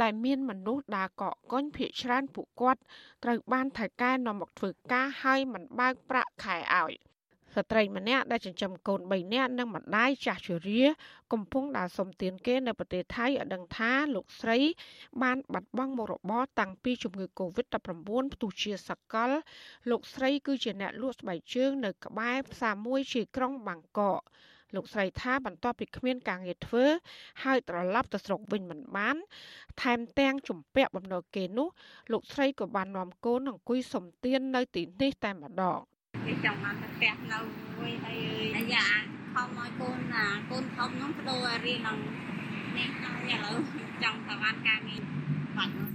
[0.01, 2.81] ដែលមានមនុស្សដើរកកកុញភៀកច្រើនពួកគាត់
[3.23, 7.04] ត្រូវបានថៅកែនាំមកធ្វើការហើយមិនបើកប្រាក់ខែឲ្យ
[7.55, 10.83] ស្ត្រីម្នាក់ដែលចិញ្ចឹមកូន3នាក់និងម្ដាយចាស់ជរា
[11.33, 14.57] កំពុងដើរសុំទានគេនៅប្រទេសថៃឲ្យដឹងថាលោកស្រី
[15.23, 19.31] បានបាត់បង់មុខរបរតាំងពីជំងឺ Covid-19 ផ្ទុះជាសកល
[19.89, 24.21] លោកស្រីគឺជាអ្នកលក់ស្បែកជើងនៅក្បែរផ្សារមួយជាក្រុងបាងកក
[24.75, 26.85] លោកស្រីថាបន្ទាប់ពីគ្មានការងារធ្វើ
[27.43, 29.15] ហើយត្រឡប់ទៅស្រុកវិញមិនបាន
[29.81, 31.67] ថែមទាំងជំពាក់បំណុលគេនោះ
[32.11, 35.79] លោកស្រីក៏បាននាំកូនអង្គុយសុំទាននៅទីនេះតែម្ដង
[36.24, 37.39] គេចង់បានទៅផ្ទះនៅ
[37.78, 38.20] មួយហើយ
[38.55, 38.86] អាយ៉ា
[39.34, 41.97] ខំឲ្យកូនណាកូនធំនោះបដូររៀននឹង
[42.78, 43.57] នេះហើយឥឡូវ
[44.03, 45.01] ចង់ទៅបានការងារ
[45.57, 45.94] បាត់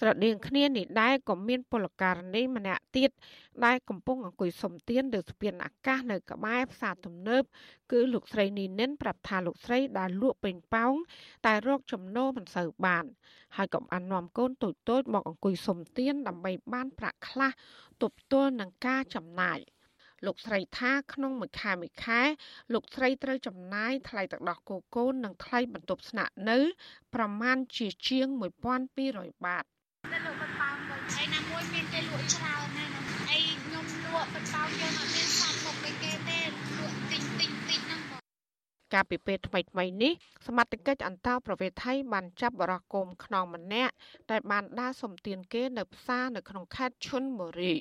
[0.00, 3.10] ស្រដៀងគ្នានេះដែរក៏មានពលករណីម្នាក់ទៀត
[3.64, 7.42] ដែលកំពុងអង្គុយសុំទានលើស្ពានអាកាសនៅក្បែរផ្សារទំនើប
[7.92, 10.94] គឺលោកស្រីនីនិនប្រាប់ថាលោកស្រីដែលលក់ពេញប៉ោង
[11.46, 13.04] តែរកចំណូលមិនសូវបាន
[13.56, 17.50] ហើយក៏បាននាំកូនតូចតូចមកអង្គុយសុំទានដើម្បីបានប្រាក់ខ្លះ
[18.02, 19.58] ទប់ទល់នឹងការចំណាយ
[20.26, 22.20] លោកស្រីថាក្នុងមួយខែមួយខែ
[22.72, 26.58] លោកស្រីត្រូវចំណាយថ្លៃទឹកដោះគោកូននិងថ្លៃបន្ទប់ស្នាក់នៅ
[27.14, 28.26] ប្រមាណជាជាង
[28.66, 29.79] 1200បាតតែលោកបតោមួយ
[31.16, 32.92] ហើយណាមួយមានតែលក់ច្រើនណាស់
[33.30, 38.00] អីខ្ញុំលក់បតោយើងអត់មានសាច់មុខដូចគេទេលក់ទិញទិញទិញហ្នឹង
[38.92, 40.12] កាលពីពេលថ្មីថ្មីនេះ
[40.46, 43.92] សមត្ថកិច្ចអន្តោប្រវេសន៍ថៃបានចាប់បរិះគោមខ្នងម្នាក់
[44.30, 47.74] ដែលបានដើរសំទានគេនៅផ្សារនៅក្នុងខេត្តឈុនបូរី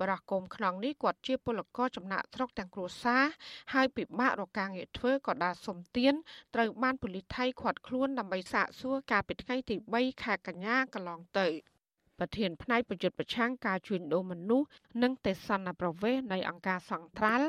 [0.00, 3.24] បរិះគោមខ្នងនេះគាត់ជាពលករចំណាក់ស្រុកទាំងគ្រួសារ
[3.72, 6.14] ហើយពិបាករកការងារធ្វើក៏ដើរសំទាន
[6.54, 11.48] ត្រូវបានប៉ូលីសថៃឃាត់ខ្លួនដើម្បីសាកសួរកាលពីថ្ងៃទី3ខែកញ្ញាកន្លងទៅ។
[12.18, 14.68] ប្រធានផ្នែកប្រយុទ្ធប្រឆាំងការជួញដូរមនុស្ស
[15.02, 17.46] និងទេសនប្រវេសនៃអង្គការសង្ត្រាល់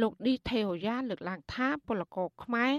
[0.00, 2.72] លោកឌីថេអូយ៉ាលើកឡើងថាពលករខ្មែរ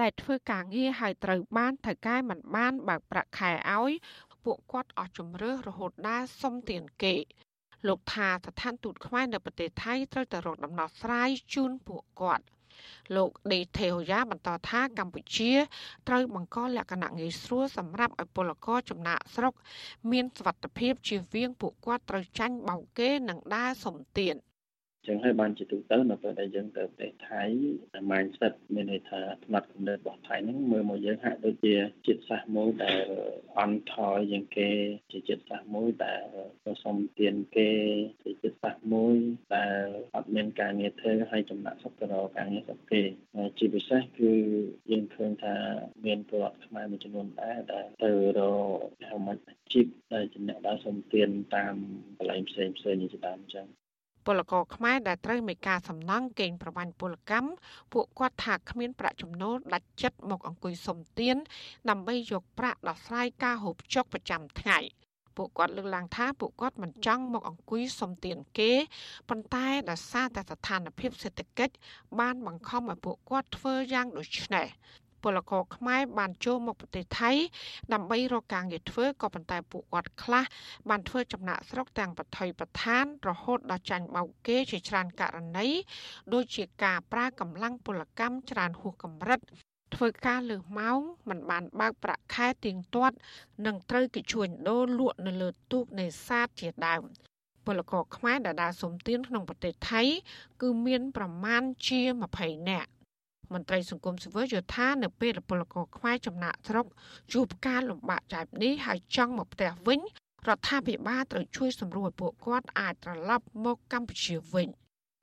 [0.00, 3.92] ដែលធ្វើការងារហើយត្រូវបានថៅកែមិនបានបើកប្រាក់ខែឲ្យ
[4.44, 7.14] ពួកគាត់អស់ជំរឿរហូតដល់សុំទានគេ
[7.88, 12.44] លោកថាស្ថានទូតខ្មែរនៅប្រទេសថៃត្រូវតែរកដំណោះស្រាយជូនពួកគាត់។
[13.16, 15.52] លោកដេថេអូយ៉ាបន្តថាកម្ពុជា
[16.08, 19.54] ត្រូវបង្កលក្ខណៈងាយស្រួលសម្រាប់ឲ្យពលករចំណាក់ស្រុក
[20.10, 24.34] មានសុវត្ថិភាពជៀសវាងពួកគាត់ត្រូវចាញ់បោកគេនិងដើរសំទៀន
[25.10, 27.42] ចឹងហើយបានជាទូទៅនៅពេលដែលយើងទៅប្រទេសថៃ
[28.10, 31.74] mindset មានន័យថាផ្នែកកំណត់របស់ថៃហ្នឹងមើលមកយើងហាក់ដូចជា
[32.06, 33.04] ជាតិសាសន៍មួយដែល
[33.58, 34.70] អន់ថយជាងគេ
[35.12, 36.24] ជាជាតិសាសន៍មួយដែល
[36.64, 37.70] ប្រសំទានគេ
[38.24, 39.16] ជាជាតិសាសន៍មួយ
[39.56, 39.84] ដែល
[40.16, 43.02] អត់មានការងារធ្វើហើយចំណាក់សុខទៅរកការងារសុខគេ
[43.58, 44.32] ជាពិសេសគឺ
[44.90, 45.54] យើងឃើញថា
[46.06, 48.40] មានប្រវត្តិខ្មែរមួយចំនួនដែរដែលទៅរ
[48.76, 51.74] កហៅមិនអាជីពដែលចំណាក់ដើរសំទានតាម
[52.18, 53.68] កន្លែងផ្សេងផ្សេងជាដើមអញ្ចឹង
[54.26, 57.48] ពលករខ្មែរដែលត្រូវមេការសំណង់កេងប្រវ័ញ្ចពលកម្ម
[57.92, 61.36] ពួកគាត់ថាគ្មានប្រាក់ចំណូលដាច់ចិត្តមកអង្គុយសុំទាន
[61.90, 64.78] ដើម្បីយកប្រាក់ដោះស្រាយការហូបចុកប្រចាំថ្ងៃ
[65.36, 68.72] ពួកគាត់លើកឡើងថាពួកគាត់មិនចង់មកអង្គុយសុំទានគេ
[69.28, 71.74] ប៉ុន្តែដោយសារតែស្ថានភាពសេដ្ឋកិច្ច
[72.20, 74.66] បានបង្ខំឲ្យពួកគាត់ធ្វើយ៉ាងដូចនេះ
[75.24, 77.30] ពលករខ្មែរបានចូលមកប្រទេសថៃ
[77.92, 80.44] ដើម្បីរកការងារធ្វើក៏ប៉ុន្តែពួកគាត់ខ្លះ
[80.88, 85.68] បានធ្វើចំណាក់ស្រុកទាំងបថុយប្រឋាន រហូតដល់ចាញ់បោកគេជាច្រើនករណី
[86.32, 89.40] ដូចជាការប្រើកម្លាំងពលកម្មច្រើនហួសកម្រិត
[89.94, 90.98] ធ្វើការលើសម៉ោង
[91.28, 93.16] មិនបានបើកប្រាក់ខែទៀងទាត់
[93.66, 97.02] និងត្រូវគេជួញដូរលក់នៅលើទូកនេសាទជាដើម
[97.66, 100.02] ពលករខ្មែរដែលដើរសុំទានក្នុងប្រទេសថៃ
[100.62, 102.00] គឺមានប្រមាណជា
[102.36, 102.90] 20នាក់
[103.52, 106.86] មន្ត្រីសង្គមស៊ីវិលយល់ថានៅពេលពលករខ្មែរចំណាក់ស្រុក
[107.32, 110.00] ជួបការលំបាកបែបនេះហើយចង់មកផ្ទះវិញ
[110.48, 114.68] រដ្ឋាភិបាលត្រូវជួយសម្រួលពួកគាត់អាចត្រឡប់មកកម្ពុជាវិញ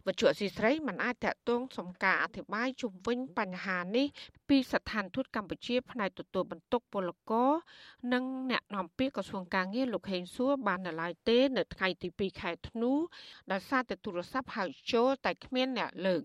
[0.05, 4.07] វត្ថុអសីស្រីមិនអាចតកតងសំការអធិប្បាយជុំវិញបញ្ហានេះ
[4.47, 7.51] ពីស្ថានទូតកម្ពុជាផ្នែកទទួលបន្ទុកពលករ
[8.13, 12.93] និងអ្នកនាំពាក្យក្រសួងការងារលោកហេងសួរបាននៅឡើយទេ នៅថ្ងៃទី2ខែធ្នូ
[13.51, 16.21] ដោយសារតែទូរស័ព្ទហៅចូលតែគ្មានអ្នកលើក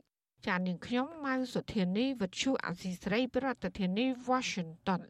[0.46, 3.46] ចាននាងខ្ញុំម៉ៅសុធានីវិទ្យុអាស៊ីសេរីប្រ
[3.78, 5.02] ធានាធិបតី Washington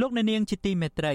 [0.00, 1.14] លោកអ្នកនាងជាទីមេត្រី